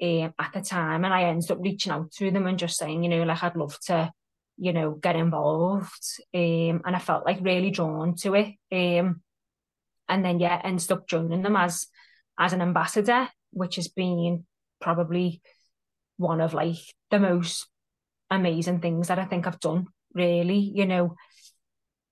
um, 0.00 0.34
at 0.38 0.52
the 0.54 0.60
time. 0.60 1.04
And 1.04 1.12
I 1.12 1.24
ended 1.24 1.50
up 1.50 1.58
reaching 1.60 1.92
out 1.92 2.10
to 2.12 2.30
them 2.30 2.46
and 2.46 2.58
just 2.58 2.76
saying, 2.76 3.02
you 3.02 3.08
know, 3.08 3.24
like 3.24 3.42
I'd 3.42 3.56
love 3.56 3.78
to, 3.86 4.12
you 4.58 4.72
know, 4.72 4.92
get 4.92 5.16
involved. 5.16 6.04
Um, 6.34 6.82
and 6.84 6.94
I 6.94 6.98
felt 6.98 7.26
like 7.26 7.38
really 7.40 7.70
drawn 7.70 8.14
to 8.16 8.34
it. 8.34 8.54
Um, 8.70 9.22
and 10.08 10.24
then 10.24 10.38
yeah, 10.40 10.60
ended 10.62 10.92
up 10.92 11.08
joining 11.08 11.42
them 11.42 11.56
as 11.56 11.86
as 12.38 12.52
an 12.52 12.62
ambassador, 12.62 13.28
which 13.52 13.76
has 13.76 13.88
been 13.88 14.46
probably 14.80 15.42
one 16.16 16.40
of 16.40 16.54
like 16.54 16.78
the 17.10 17.18
most 17.18 17.66
amazing 18.30 18.80
things 18.80 19.08
that 19.08 19.18
I 19.18 19.24
think 19.24 19.46
I've 19.46 19.60
done. 19.60 19.86
Really, 20.14 20.58
you 20.74 20.86
know, 20.86 21.16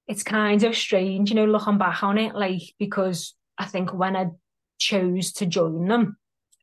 it's 0.06 0.22
kind 0.22 0.62
of 0.64 0.76
strange, 0.76 1.30
you 1.30 1.36
know, 1.36 1.44
looking 1.44 1.78
back 1.78 2.02
on 2.02 2.18
it, 2.18 2.34
like 2.34 2.62
because 2.78 3.34
I 3.58 3.66
think 3.66 3.92
when 3.94 4.16
I 4.16 4.26
chose 4.78 5.32
to 5.34 5.46
join 5.46 5.86
them, 5.88 6.16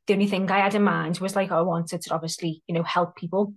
the 0.07 0.13
only 0.13 0.27
thing 0.27 0.49
I 0.51 0.59
had 0.59 0.75
in 0.75 0.83
mind 0.83 1.19
was 1.19 1.35
like 1.35 1.51
I 1.51 1.61
wanted 1.61 2.01
to 2.01 2.13
obviously, 2.13 2.63
you 2.67 2.75
know, 2.75 2.83
help 2.83 3.15
people. 3.15 3.53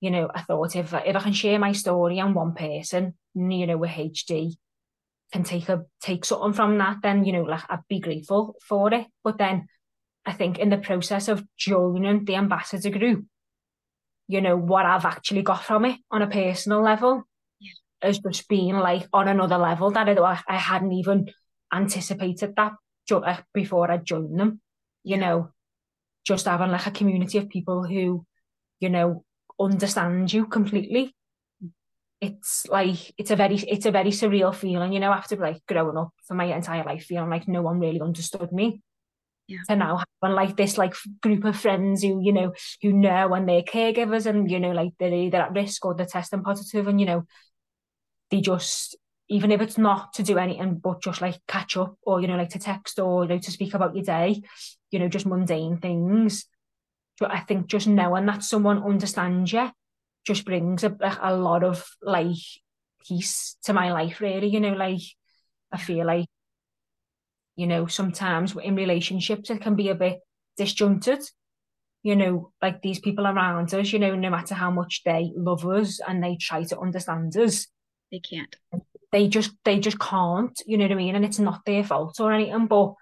you 0.00 0.10
know, 0.10 0.30
I 0.34 0.42
thought 0.42 0.76
if 0.76 0.92
if 0.94 1.16
I 1.16 1.20
can 1.20 1.32
share 1.32 1.58
my 1.58 1.72
story 1.72 2.18
and 2.18 2.34
one 2.34 2.54
person, 2.54 3.14
you 3.34 3.66
know, 3.66 3.76
with 3.76 3.90
HD 3.90 4.56
can 5.32 5.44
take 5.44 5.68
a 5.68 5.84
take 6.02 6.24
something 6.24 6.52
from 6.54 6.78
that, 6.78 6.98
then 7.02 7.24
you 7.24 7.32
know, 7.32 7.42
like 7.42 7.62
I'd 7.68 7.86
be 7.88 8.00
grateful 8.00 8.56
for 8.66 8.92
it. 8.94 9.06
But 9.22 9.38
then 9.38 9.68
I 10.26 10.32
think 10.32 10.58
in 10.58 10.70
the 10.70 10.78
process 10.78 11.28
of 11.28 11.44
joining 11.56 12.24
the 12.24 12.36
ambassador 12.36 12.90
group, 12.90 13.26
you 14.30 14.40
know, 14.40 14.56
what 14.56 14.86
I've 14.86 15.04
actually 15.04 15.42
got 15.42 15.64
from 15.64 15.84
it 15.86 15.98
on 16.08 16.22
a 16.22 16.28
personal 16.28 16.82
level 16.82 17.24
yeah. 17.58 17.72
has 18.00 18.20
just 18.20 18.48
been 18.48 18.78
like 18.78 19.08
on 19.12 19.26
another 19.26 19.58
level 19.58 19.90
that 19.90 20.08
I, 20.08 20.40
I 20.48 20.56
hadn't 20.56 20.92
even 20.92 21.32
anticipated 21.74 22.54
that 22.54 22.74
uh, 23.10 23.36
before 23.52 23.90
I 23.90 23.96
joined 23.96 24.38
them. 24.38 24.60
You 25.02 25.16
know, 25.16 25.50
just 26.24 26.46
having 26.46 26.70
like 26.70 26.86
a 26.86 26.92
community 26.92 27.38
of 27.38 27.48
people 27.48 27.82
who, 27.82 28.24
you 28.78 28.88
know, 28.88 29.24
understand 29.58 30.32
you 30.32 30.46
completely. 30.46 31.12
Mm. 31.60 31.70
It's 32.20 32.68
like 32.68 33.12
it's 33.18 33.32
a 33.32 33.36
very 33.36 33.56
it's 33.56 33.86
a 33.86 33.90
very 33.90 34.10
surreal 34.10 34.54
feeling, 34.54 34.92
you 34.92 35.00
know, 35.00 35.10
after 35.10 35.34
like 35.34 35.66
growing 35.66 35.96
up 35.96 36.12
for 36.28 36.34
my 36.34 36.44
entire 36.44 36.84
life 36.84 37.02
feeling 37.02 37.30
like 37.30 37.48
no 37.48 37.62
one 37.62 37.80
really 37.80 38.00
understood 38.00 38.52
me. 38.52 38.80
To 39.68 39.76
now 39.76 40.02
having 40.22 40.36
like 40.36 40.56
this 40.56 40.78
like 40.78 40.94
group 41.22 41.44
of 41.44 41.58
friends 41.58 42.02
who, 42.02 42.20
you 42.22 42.32
know, 42.32 42.52
who 42.82 42.92
know 42.92 43.34
and 43.34 43.48
they're 43.48 43.62
caregivers 43.62 44.26
and, 44.26 44.50
you 44.50 44.60
know, 44.60 44.72
like 44.72 44.92
they're 44.98 45.12
either 45.12 45.42
at 45.42 45.52
risk 45.52 45.84
or 45.84 45.94
they're 45.94 46.06
testing 46.06 46.42
positive 46.42 46.86
and, 46.88 47.00
you 47.00 47.06
know, 47.06 47.24
they 48.30 48.40
just 48.40 48.96
even 49.28 49.52
if 49.52 49.60
it's 49.60 49.78
not 49.78 50.12
to 50.12 50.22
do 50.22 50.38
anything 50.38 50.74
but 50.74 51.00
just 51.00 51.20
like 51.20 51.38
catch 51.46 51.76
up 51.76 51.94
or 52.02 52.20
you 52.20 52.26
know 52.26 52.36
like 52.36 52.48
to 52.50 52.58
text 52.58 52.98
or 52.98 53.22
you 53.22 53.28
know 53.28 53.38
to 53.38 53.50
speak 53.50 53.74
about 53.74 53.94
your 53.94 54.04
day 54.04 54.42
you 54.90 54.98
know 54.98 55.08
just 55.08 55.26
mundane 55.26 55.78
things. 55.78 56.46
But 57.18 57.32
I 57.32 57.40
think 57.40 57.66
just 57.66 57.86
knowing 57.86 58.26
that 58.26 58.42
someone 58.42 58.82
understands 58.82 59.52
you 59.52 59.70
just 60.26 60.44
brings 60.44 60.84
a, 60.84 60.96
a 61.20 61.34
lot 61.34 61.62
of 61.64 61.86
like 62.02 62.36
peace 63.06 63.56
to 63.64 63.72
my 63.72 63.92
life 63.92 64.20
really 64.20 64.48
you 64.48 64.60
know 64.60 64.72
like 64.72 65.02
I 65.72 65.78
feel 65.78 66.06
like 66.06 66.26
you 67.56 67.66
know 67.66 67.86
sometimes 67.86 68.54
in 68.62 68.74
relationships 68.74 69.50
it 69.50 69.60
can 69.60 69.74
be 69.74 69.88
a 69.88 69.94
bit 69.94 70.20
disjointed 70.56 71.20
you 72.02 72.16
know 72.16 72.50
like 72.62 72.80
these 72.82 72.98
people 72.98 73.26
around 73.26 73.72
us 73.74 73.92
you 73.92 73.98
know 73.98 74.14
no 74.14 74.30
matter 74.30 74.54
how 74.54 74.70
much 74.70 75.02
they 75.04 75.32
love 75.36 75.66
us 75.66 76.00
and 76.06 76.22
they 76.22 76.36
try 76.36 76.62
to 76.62 76.78
understand 76.78 77.36
us. 77.36 77.66
They 78.10 78.20
can't. 78.20 78.56
They 79.12 79.28
just 79.28 79.52
they 79.64 79.78
just 79.78 79.98
can't 79.98 80.58
you 80.66 80.78
know 80.78 80.84
what 80.84 80.92
I 80.92 80.96
mean? 80.96 81.14
And 81.14 81.24
it's 81.24 81.38
not 81.38 81.64
their 81.64 81.84
fault 81.84 82.18
or 82.20 82.32
anything 82.32 82.66
but 82.66 82.94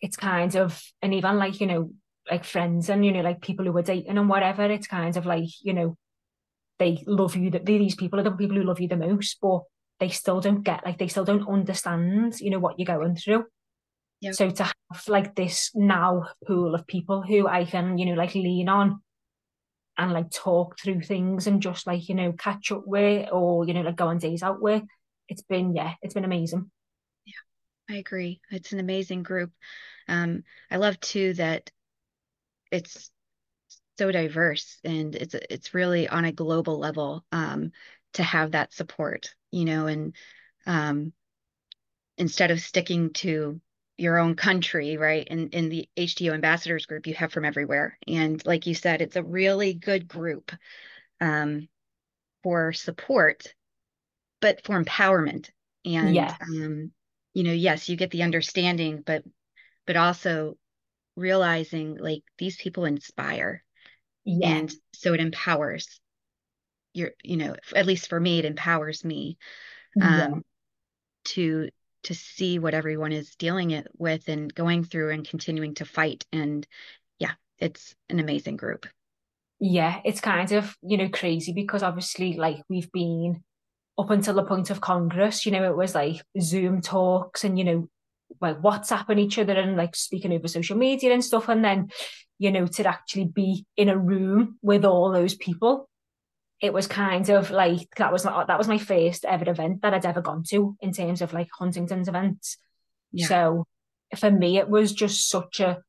it's 0.00 0.16
kind 0.16 0.54
of 0.56 0.80
and 1.02 1.14
even 1.14 1.38
like 1.38 1.60
you 1.60 1.66
know 1.66 1.90
like 2.30 2.44
friends 2.44 2.88
and 2.88 3.04
you 3.04 3.12
know 3.12 3.20
like 3.20 3.40
people 3.40 3.64
who 3.64 3.76
are 3.76 3.82
dating 3.82 4.16
and 4.18 4.28
whatever 4.28 4.64
it's 4.64 4.86
kind 4.86 5.16
of 5.16 5.26
like 5.26 5.48
you 5.62 5.72
know 5.72 5.96
they 6.78 7.02
love 7.06 7.34
you 7.36 7.50
that 7.50 7.66
these 7.66 7.94
people 7.94 8.20
are 8.20 8.24
the 8.24 8.30
people 8.30 8.56
who 8.56 8.62
love 8.62 8.80
you 8.80 8.88
the 8.88 8.96
most 8.96 9.38
but 9.40 9.62
they 9.98 10.08
still 10.08 10.40
don't 10.40 10.62
get 10.62 10.84
like 10.84 10.98
they 10.98 11.08
still 11.08 11.24
don't 11.24 11.48
understand 11.48 12.38
you 12.40 12.50
know 12.50 12.58
what 12.58 12.78
you're 12.78 12.86
going 12.86 13.16
through 13.16 13.44
yep. 14.20 14.34
so 14.34 14.50
to 14.50 14.64
have 14.64 15.08
like 15.08 15.34
this 15.34 15.70
now 15.74 16.26
pool 16.46 16.74
of 16.74 16.86
people 16.86 17.22
who 17.22 17.46
I 17.46 17.64
can 17.64 17.98
you 17.98 18.06
know 18.06 18.14
like 18.14 18.34
lean 18.34 18.68
on 18.68 19.00
and 19.96 20.12
like 20.12 20.30
talk 20.30 20.78
through 20.78 21.02
things 21.02 21.46
and 21.46 21.60
just 21.60 21.86
like 21.86 22.08
you 22.08 22.14
know 22.14 22.32
catch 22.32 22.72
up 22.72 22.82
with 22.86 23.28
or 23.32 23.66
you 23.66 23.74
know 23.74 23.82
like 23.82 23.96
go 23.96 24.08
on 24.08 24.18
days 24.18 24.42
out 24.42 24.60
with 24.60 24.82
it's 25.28 25.42
been 25.42 25.74
yeah 25.74 25.94
it's 26.02 26.14
been 26.14 26.24
amazing. 26.24 26.70
Yeah 27.24 27.94
i 27.94 27.98
agree. 27.98 28.40
It's 28.50 28.72
an 28.72 28.80
amazing 28.80 29.22
group. 29.22 29.52
Um 30.06 30.44
i 30.70 30.76
love 30.76 30.98
too 31.00 31.34
that 31.34 31.70
it's 32.70 33.10
so 33.98 34.12
diverse 34.12 34.78
and 34.84 35.16
it's 35.16 35.34
it's 35.34 35.74
really 35.74 36.08
on 36.08 36.24
a 36.24 36.32
global 36.32 36.78
level 36.78 37.24
um 37.32 37.72
to 38.12 38.22
have 38.22 38.52
that 38.52 38.72
support 38.72 39.34
you 39.50 39.64
know 39.64 39.86
and 39.86 40.14
um 40.66 41.12
instead 42.16 42.50
of 42.50 42.60
sticking 42.60 43.12
to 43.12 43.60
your 43.98 44.18
own 44.18 44.34
country, 44.34 44.96
right? 44.96 45.26
And 45.28 45.52
in 45.52 45.68
the 45.68 45.88
HDYO 45.96 46.32
ambassadors 46.32 46.86
group, 46.86 47.06
you 47.06 47.14
have 47.14 47.32
from 47.32 47.44
everywhere. 47.44 47.98
And 48.06 48.44
like 48.46 48.66
you 48.66 48.74
said, 48.74 49.02
it's 49.02 49.16
a 49.16 49.22
really 49.22 49.74
good 49.74 50.08
group 50.08 50.52
um, 51.20 51.68
for 52.42 52.72
support 52.72 53.54
but 54.40 54.64
for 54.64 54.82
empowerment 54.82 55.50
and 55.84 56.14
yes. 56.14 56.36
um, 56.40 56.90
you 57.34 57.44
know 57.44 57.52
yes 57.52 57.88
you 57.88 57.96
get 57.96 58.10
the 58.10 58.22
understanding 58.22 59.02
but 59.04 59.22
but 59.86 59.96
also 59.96 60.56
realizing 61.16 61.96
like 61.96 62.22
these 62.38 62.56
people 62.56 62.84
inspire 62.84 63.64
yeah. 64.24 64.48
and 64.48 64.72
so 64.94 65.14
it 65.14 65.20
empowers 65.20 66.00
your 66.94 67.10
you 67.22 67.36
know 67.36 67.54
at 67.74 67.86
least 67.86 68.08
for 68.08 68.18
me 68.18 68.38
it 68.38 68.44
empowers 68.44 69.04
me 69.04 69.36
um, 70.00 70.44
to 71.24 71.68
to 72.04 72.14
see 72.14 72.58
what 72.58 72.74
everyone 72.74 73.12
is 73.12 73.34
dealing 73.36 73.70
it 73.70 73.86
with 73.96 74.28
and 74.28 74.54
going 74.54 74.84
through 74.84 75.10
and 75.10 75.28
continuing 75.28 75.74
to 75.74 75.84
fight 75.84 76.24
and 76.32 76.66
yeah 77.18 77.32
it's 77.58 77.94
an 78.08 78.18
amazing 78.18 78.56
group 78.56 78.86
yeah 79.60 80.00
it's 80.04 80.20
kind 80.20 80.52
of 80.52 80.76
you 80.82 80.96
know 80.96 81.08
crazy 81.08 81.52
because 81.52 81.82
obviously 81.82 82.34
like 82.34 82.62
we've 82.68 82.92
been 82.92 83.42
up 83.98 84.10
until 84.10 84.34
the 84.34 84.44
point 84.44 84.70
of 84.70 84.80
Congress, 84.80 85.44
you 85.44 85.52
know, 85.52 85.64
it 85.64 85.76
was 85.76 85.94
like 85.94 86.22
Zoom 86.40 86.80
talks 86.80 87.42
and, 87.42 87.58
you 87.58 87.64
know, 87.64 87.88
like 88.40 88.60
WhatsApping 88.60 89.18
each 89.18 89.38
other 89.38 89.54
and 89.54 89.76
like 89.76 89.96
speaking 89.96 90.32
over 90.32 90.46
social 90.46 90.76
media 90.76 91.12
and 91.12 91.24
stuff. 91.24 91.48
And 91.48 91.64
then, 91.64 91.90
you 92.38 92.52
know, 92.52 92.66
to 92.66 92.86
actually 92.86 93.24
be 93.24 93.66
in 93.76 93.88
a 93.88 93.98
room 93.98 94.58
with 94.62 94.84
all 94.84 95.10
those 95.10 95.34
people, 95.34 95.88
it 96.60 96.72
was 96.72 96.86
kind 96.86 97.28
of 97.30 97.50
like 97.50 97.88
that 97.96 98.12
was 98.12 98.24
my, 98.24 98.44
that 98.44 98.58
was 98.58 98.68
my 98.68 98.78
first 98.78 99.24
ever 99.24 99.48
event 99.48 99.82
that 99.82 99.94
I'd 99.94 100.06
ever 100.06 100.20
gone 100.20 100.42
to 100.50 100.76
in 100.80 100.92
terms 100.92 101.22
of 101.22 101.32
like 101.32 101.48
Huntington's 101.56 102.08
events. 102.08 102.58
Yeah. 103.12 103.26
So 103.26 103.66
for 104.16 104.30
me, 104.30 104.58
it 104.58 104.68
was 104.68 104.92
just 104.92 105.28
such 105.28 105.60
a 105.60 105.82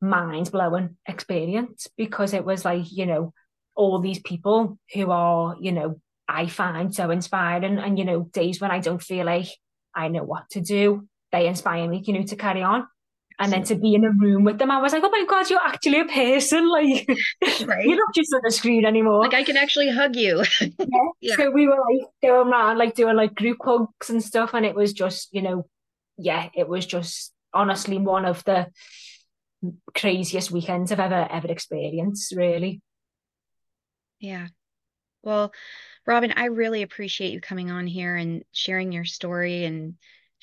mind 0.00 0.52
blowing 0.52 0.96
experience 1.06 1.88
because 1.96 2.32
it 2.34 2.44
was 2.44 2.64
like, 2.64 2.92
you 2.92 3.06
know, 3.06 3.32
all 3.74 4.00
these 4.00 4.20
people 4.20 4.78
who 4.92 5.10
are, 5.10 5.56
you 5.60 5.72
know, 5.72 6.00
I 6.28 6.46
find 6.46 6.94
so 6.94 7.10
inspiring. 7.10 7.78
And, 7.78 7.98
you 7.98 8.04
know, 8.04 8.22
days 8.32 8.60
when 8.60 8.70
I 8.70 8.78
don't 8.78 9.02
feel 9.02 9.26
like 9.26 9.48
I 9.94 10.08
know 10.08 10.22
what 10.22 10.48
to 10.50 10.60
do, 10.60 11.08
they 11.32 11.46
inspire 11.46 11.88
me, 11.88 12.02
you 12.06 12.14
know, 12.14 12.22
to 12.22 12.36
carry 12.36 12.62
on. 12.62 12.86
And 13.38 13.52
then 13.52 13.64
to 13.64 13.74
be 13.74 13.94
in 13.94 14.04
a 14.04 14.10
room 14.10 14.44
with 14.44 14.58
them, 14.58 14.70
I 14.70 14.80
was 14.80 14.92
like, 14.92 15.02
oh 15.04 15.10
my 15.10 15.24
God, 15.28 15.50
you're 15.50 15.60
actually 15.64 16.00
a 16.00 16.04
person. 16.04 16.68
Like, 16.74 17.08
right. 17.66 17.84
you're 17.84 17.96
not 17.96 18.14
just 18.14 18.32
on 18.32 18.40
the 18.44 18.50
screen 18.50 18.84
anymore. 18.84 19.20
Like, 19.20 19.34
I 19.34 19.42
can 19.42 19.56
actually 19.56 19.90
hug 19.90 20.14
you. 20.14 20.44
yeah. 20.60 20.86
yeah. 21.20 21.36
So 21.36 21.50
we 21.50 21.66
were 21.66 21.76
like 21.76 22.08
going 22.22 22.52
around, 22.52 22.78
like 22.78 22.94
doing 22.94 23.16
like 23.16 23.34
group 23.34 23.58
hugs 23.62 24.08
and 24.08 24.22
stuff. 24.22 24.54
And 24.54 24.64
it 24.64 24.74
was 24.74 24.92
just, 24.92 25.28
you 25.32 25.42
know, 25.42 25.66
yeah, 26.16 26.48
it 26.54 26.68
was 26.68 26.86
just 26.86 27.32
honestly 27.52 27.98
one 27.98 28.24
of 28.24 28.44
the 28.44 28.68
craziest 29.94 30.50
weekends 30.50 30.92
I've 30.92 31.00
ever, 31.00 31.28
ever 31.30 31.48
experienced, 31.48 32.34
really. 32.36 32.82
Yeah. 34.20 34.48
Well, 35.22 35.52
Robyn, 36.06 36.34
I 36.36 36.46
really 36.46 36.82
appreciate 36.82 37.32
you 37.32 37.40
coming 37.40 37.70
on 37.70 37.86
here 37.86 38.14
and 38.14 38.44
sharing 38.52 38.92
your 38.92 39.04
story 39.04 39.64
and 39.64 39.94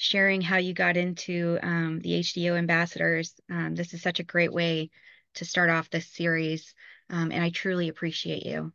sharing 0.01 0.41
how 0.41 0.57
you 0.57 0.73
got 0.73 0.97
into 0.97 1.59
um, 1.61 1.99
the 1.99 2.19
HDYO 2.19 2.57
ambassadors. 2.57 3.35
Um, 3.51 3.75
this 3.75 3.93
is 3.93 4.01
such 4.01 4.19
a 4.19 4.23
great 4.23 4.51
way 4.51 4.89
to 5.35 5.45
start 5.45 5.69
off 5.69 5.91
this 5.91 6.11
series, 6.11 6.73
um, 7.11 7.31
and 7.31 7.43
I 7.43 7.51
truly 7.51 7.87
appreciate 7.87 8.43
you. 8.43 8.73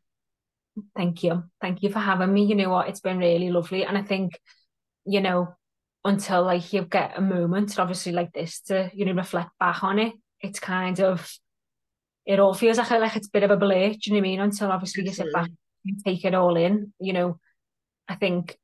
Thank 0.94 1.24
you. 1.24 1.42
Thank 1.60 1.82
you 1.82 1.90
for 1.90 1.98
having 1.98 2.32
me. 2.32 2.44
You 2.44 2.54
know 2.54 2.70
what? 2.70 2.88
It's 2.88 3.00
been 3.00 3.18
really 3.18 3.50
lovely. 3.50 3.84
And 3.84 3.98
I 3.98 4.02
think, 4.02 4.38
you 5.04 5.20
know, 5.20 5.48
until 6.04 6.44
like 6.44 6.72
you 6.72 6.82
get 6.82 7.18
a 7.18 7.20
moment, 7.20 7.76
obviously 7.76 8.12
like 8.12 8.32
this, 8.32 8.60
to, 8.68 8.88
you 8.94 9.04
know, 9.04 9.14
reflect 9.14 9.50
back 9.58 9.82
on 9.82 9.98
it, 9.98 10.12
it's 10.40 10.60
kind 10.60 11.00
of, 11.00 11.28
it 12.24 12.38
all 12.38 12.54
feels 12.54 12.78
like, 12.78 12.90
like 12.90 13.16
it's 13.16 13.26
a 13.26 13.32
bit 13.32 13.42
of 13.42 13.50
a 13.50 13.56
blur, 13.56 13.88
do 13.90 13.98
you 14.04 14.12
know 14.12 14.18
what 14.18 14.26
I 14.26 14.30
mean? 14.30 14.40
Until 14.40 14.70
obviously 14.70 15.08
Absolutely. 15.08 15.24
you 15.24 15.32
sit 15.32 15.34
back 15.34 15.50
and 15.86 16.04
take 16.04 16.24
it 16.24 16.34
all 16.34 16.56
in. 16.56 16.92
You 17.00 17.14
know, 17.14 17.40
I 18.06 18.14
think 18.14 18.56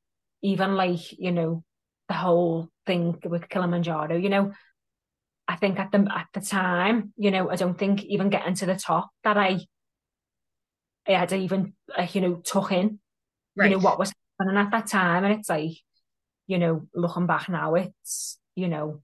even 0.43 0.77
like, 0.77 1.19
you 1.19 1.33
know, 1.33 1.65
the 2.13 2.19
whole 2.19 2.69
thing 2.87 3.19
with 3.25 3.49
Kilimanjaro, 3.49 4.17
you 4.17 4.29
know, 4.29 4.53
I 5.49 5.57
think 5.57 5.79
at 5.79 5.91
the 5.91 6.07
at 6.15 6.27
the 6.35 6.41
time, 6.41 7.15
you 7.17 7.31
know, 7.31 7.51
I 7.51 7.57
don't 7.57 7.79
think 7.79 8.05
even 8.05 8.29
getting 8.29 8.55
to 8.57 8.67
the 8.67 8.77
top 8.77 9.11
that 9.25 9.39
I, 9.39 9.61
I 11.09 11.13
had 11.13 11.33
even, 11.33 11.73
uh, 11.97 12.07
you 12.13 12.21
know, 12.21 12.35
took 12.37 12.71
in, 12.71 13.01
right. 13.57 13.71
you 13.71 13.77
know, 13.77 13.83
what 13.83 13.99
was 13.99 14.13
happening 14.39 14.59
at 14.59 14.71
that 14.73 14.87
time. 14.87 15.25
And 15.25 15.35
it's 15.39 15.49
like, 15.49 15.73
you 16.47 16.59
know, 16.59 16.87
looking 16.95 17.27
back 17.27 17.49
now, 17.49 17.75
it's, 17.75 18.39
you 18.55 18.69
know, 18.69 19.03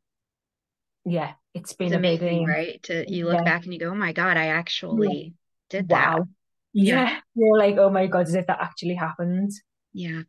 yeah, 1.07 1.33
it's 1.55 1.73
been 1.73 1.89
it's 1.89 1.97
amazing, 1.97 2.45
right? 2.45 2.83
To 2.85 3.11
you 3.11 3.25
look 3.25 3.37
yeah. 3.37 3.45
back 3.45 3.65
and 3.65 3.73
you 3.73 3.81
go, 3.81 3.89
oh 3.89 3.95
my 3.95 4.13
God, 4.13 4.37
I 4.37 4.49
actually 4.49 5.35
yeah. 5.71 5.79
did 5.81 5.89
that. 5.89 6.19
Wow 6.19 6.29
yeah 6.75 7.19
you're 7.35 7.59
like 7.59 7.77
oh 7.79 7.91
my 7.91 8.07
god 8.07 8.27
as 8.27 8.35
if 8.35 8.47
that 8.47 8.61
actually 8.61 8.95
happened 8.95 9.51
yeah 9.95 10.23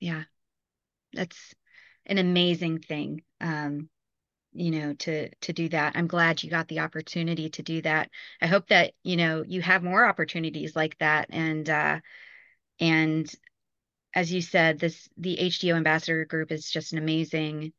yeah 0.00 0.24
that's 1.12 1.54
an 2.06 2.18
amazing 2.18 2.78
thing 2.78 3.22
um 3.40 3.88
you 4.52 4.70
know 4.70 4.94
to 4.94 5.28
to 5.36 5.52
do 5.52 5.68
that. 5.68 5.94
I'm 5.96 6.06
glad 6.06 6.42
you 6.42 6.50
got 6.50 6.68
the 6.68 6.80
opportunity 6.80 7.50
to 7.50 7.62
do 7.62 7.82
that. 7.82 8.10
I 8.40 8.46
hope 8.46 8.68
that 8.68 8.94
you 9.02 9.16
know 9.16 9.44
you 9.46 9.62
have 9.62 9.82
more 9.82 10.06
opportunities 10.06 10.74
like 10.74 10.96
that. 10.98 11.28
And 11.30 11.68
uh 11.68 12.00
and 12.80 13.30
as 14.14 14.32
you 14.32 14.40
said 14.40 14.78
this 14.78 15.08
the 15.16 15.36
HDYO 15.38 15.76
ambassador 15.76 16.24
group 16.24 16.50
is 16.50 16.70
just 16.70 16.92
an 16.92 16.98
amazing 16.98 17.72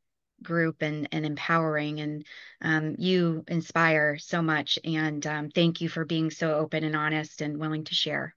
group 0.43 0.81
and 0.81 1.07
and 1.11 1.25
empowering. 1.25 1.99
And 1.99 2.25
um, 2.61 2.95
you 2.97 3.43
inspire 3.47 4.17
so 4.17 4.41
much. 4.41 4.77
And 4.83 5.25
um, 5.25 5.49
thank 5.49 5.81
you 5.81 5.89
for 5.89 6.05
being 6.05 6.29
so 6.29 6.55
open 6.55 6.83
and 6.83 6.95
honest 6.95 7.41
and 7.41 7.59
willing 7.59 7.85
to 7.85 7.95
share. 7.95 8.35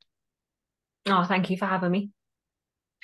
Oh 1.07 1.25
thank 1.25 1.51
you 1.51 1.57
for 1.57 1.67
having 1.67 1.91
me 1.91 2.11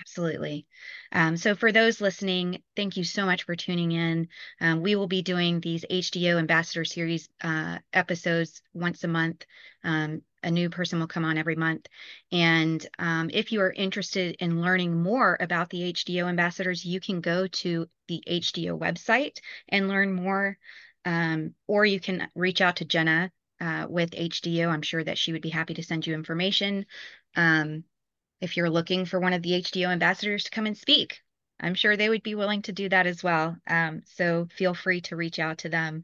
Absolutely. 0.01 0.67
Um, 1.13 1.37
so, 1.37 1.55
for 1.55 1.73
those 1.73 2.01
listening, 2.01 2.63
thank 2.77 2.97
you 2.97 3.05
so 3.05 3.25
much 3.25 3.45
for 3.45 3.57
tuning 3.57 3.93
in. 3.93 4.29
Um, 4.61 4.83
we 4.83 4.95
will 4.95 5.07
be 5.07 5.23
doing 5.23 5.61
these 5.61 5.85
HDYO 5.91 6.39
Ambassador 6.39 6.85
Series 6.85 7.29
uh, 7.43 7.79
episodes 7.93 8.63
once 8.75 9.05
a 9.05 9.09
month. 9.09 9.45
Um, 9.85 10.23
a 10.43 10.51
new 10.51 10.69
person 10.71 11.01
will 11.01 11.07
come 11.07 11.25
on 11.25 11.39
every 11.39 11.57
month. 11.57 11.87
And 12.31 12.87
um, 12.99 13.31
if 13.33 13.53
you 13.53 13.61
are 13.63 13.73
interested 13.73 14.37
in 14.39 14.61
learning 14.61 15.03
more 15.03 15.37
about 15.41 15.71
the 15.71 15.83
HDYO 15.93 16.29
ambassadors, 16.29 16.85
you 16.85 17.01
can 17.01 17.21
go 17.21 17.47
to 17.49 17.89
the 18.07 18.23
HDYO 18.27 18.79
website 18.79 19.39
and 19.69 19.89
learn 19.89 20.13
more. 20.13 20.59
Um, 21.05 21.55
or 21.67 21.87
you 21.87 22.01
can 22.01 22.29
reach 22.35 22.61
out 22.61 22.77
to 22.77 22.85
Jenna 22.85 23.33
uh, 23.61 23.87
with 23.89 24.15
HDYO. 24.15 24.69
I'm 24.69 24.83
sure 24.83 25.03
that 25.03 25.19
she 25.19 25.33
would 25.33 25.43
be 25.43 25.49
happy 25.51 25.75
to 25.75 25.83
send 25.83 26.07
you 26.07 26.15
information. 26.15 26.85
Um, 27.35 27.85
if 28.41 28.57
you're 28.57 28.71
looking 28.71 29.05
for 29.05 29.21
one 29.21 29.33
of 29.33 29.43
the 29.43 29.53
HDYO 29.53 29.89
ambassadors 29.89 30.45
to 30.45 30.51
come 30.51 30.67
and 30.67 30.77
speak. 30.77 31.21
I'm 31.59 31.75
sure 31.75 31.97
they 31.97 32.09
would 32.09 32.23
be 32.23 32.35
willing 32.35 32.63
to 32.63 32.73
do 32.73 32.89
that 32.89 33.07
as 33.07 33.23
well. 33.23 33.57
Um, 33.67 34.03
so 34.05 34.47
feel 34.57 34.75
free 34.75 35.01
to 35.03 35.17
reach 35.17 35.39
out 35.39 35.59
to 35.59 35.69
them. 35.69 36.03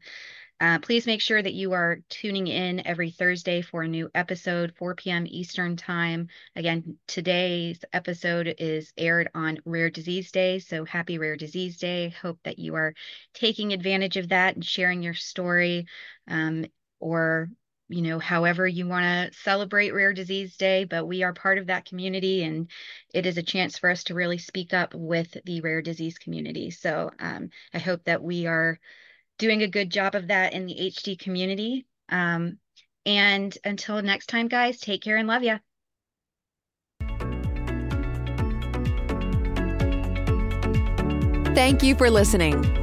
Uh, 0.59 0.79
please 0.79 1.05
make 1.05 1.19
sure 1.19 1.41
that 1.41 1.53
you 1.53 1.73
are 1.73 1.99
tuning 2.09 2.47
in 2.47 2.87
every 2.87 3.11
Thursday 3.11 3.61
for 3.61 3.83
a 3.83 3.87
new 3.87 4.09
episode, 4.15 4.73
4 4.77 4.95
p.m. 4.95 5.25
Eastern 5.27 5.75
Time. 5.75 6.29
Again, 6.55 6.97
today's 7.07 7.83
episode 7.91 8.55
is 8.59 8.93
aired 8.97 9.29
on 9.35 9.59
Rare 9.65 9.89
Disease 9.89 10.31
Day. 10.31 10.59
So 10.59 10.85
happy 10.85 11.17
Rare 11.17 11.35
Disease 11.35 11.77
Day. 11.77 12.15
Hope 12.21 12.39
that 12.43 12.59
you 12.59 12.75
are 12.75 12.93
taking 13.33 13.73
advantage 13.73 14.15
of 14.15 14.29
that 14.29 14.55
and 14.55 14.65
sharing 14.65 15.03
your 15.03 15.15
story 15.15 15.85
um, 16.29 16.65
or 16.99 17.49
you 17.89 18.01
know, 18.01 18.19
however 18.19 18.67
you 18.67 18.87
want 18.87 19.03
to 19.03 19.37
celebrate 19.39 19.93
Rare 19.93 20.13
Disease 20.13 20.55
Day, 20.57 20.85
but 20.85 21.05
we 21.05 21.23
are 21.23 21.33
part 21.33 21.57
of 21.57 21.67
that 21.67 21.85
community 21.85 22.43
and 22.43 22.69
it 23.13 23.25
is 23.25 23.37
a 23.37 23.43
chance 23.43 23.77
for 23.77 23.89
us 23.89 24.05
to 24.05 24.13
really 24.13 24.37
speak 24.37 24.73
up 24.73 24.93
with 24.95 25.37
the 25.45 25.61
rare 25.61 25.81
disease 25.81 26.17
community. 26.17 26.71
So 26.71 27.11
um, 27.19 27.49
I 27.73 27.79
hope 27.79 28.03
that 28.05 28.23
we 28.23 28.47
are 28.47 28.79
doing 29.37 29.63
a 29.63 29.67
good 29.67 29.89
job 29.89 30.15
of 30.15 30.27
that 30.27 30.53
in 30.53 30.65
the 30.65 30.75
HD 30.75 31.19
community. 31.19 31.85
Um, 32.09 32.57
and 33.05 33.55
until 33.63 34.01
next 34.01 34.27
time, 34.27 34.47
guys, 34.47 34.79
take 34.79 35.01
care 35.01 35.17
and 35.17 35.27
love 35.27 35.43
you. 35.43 35.59
Thank 41.53 41.83
you 41.83 41.95
for 41.95 42.09
listening. 42.09 42.82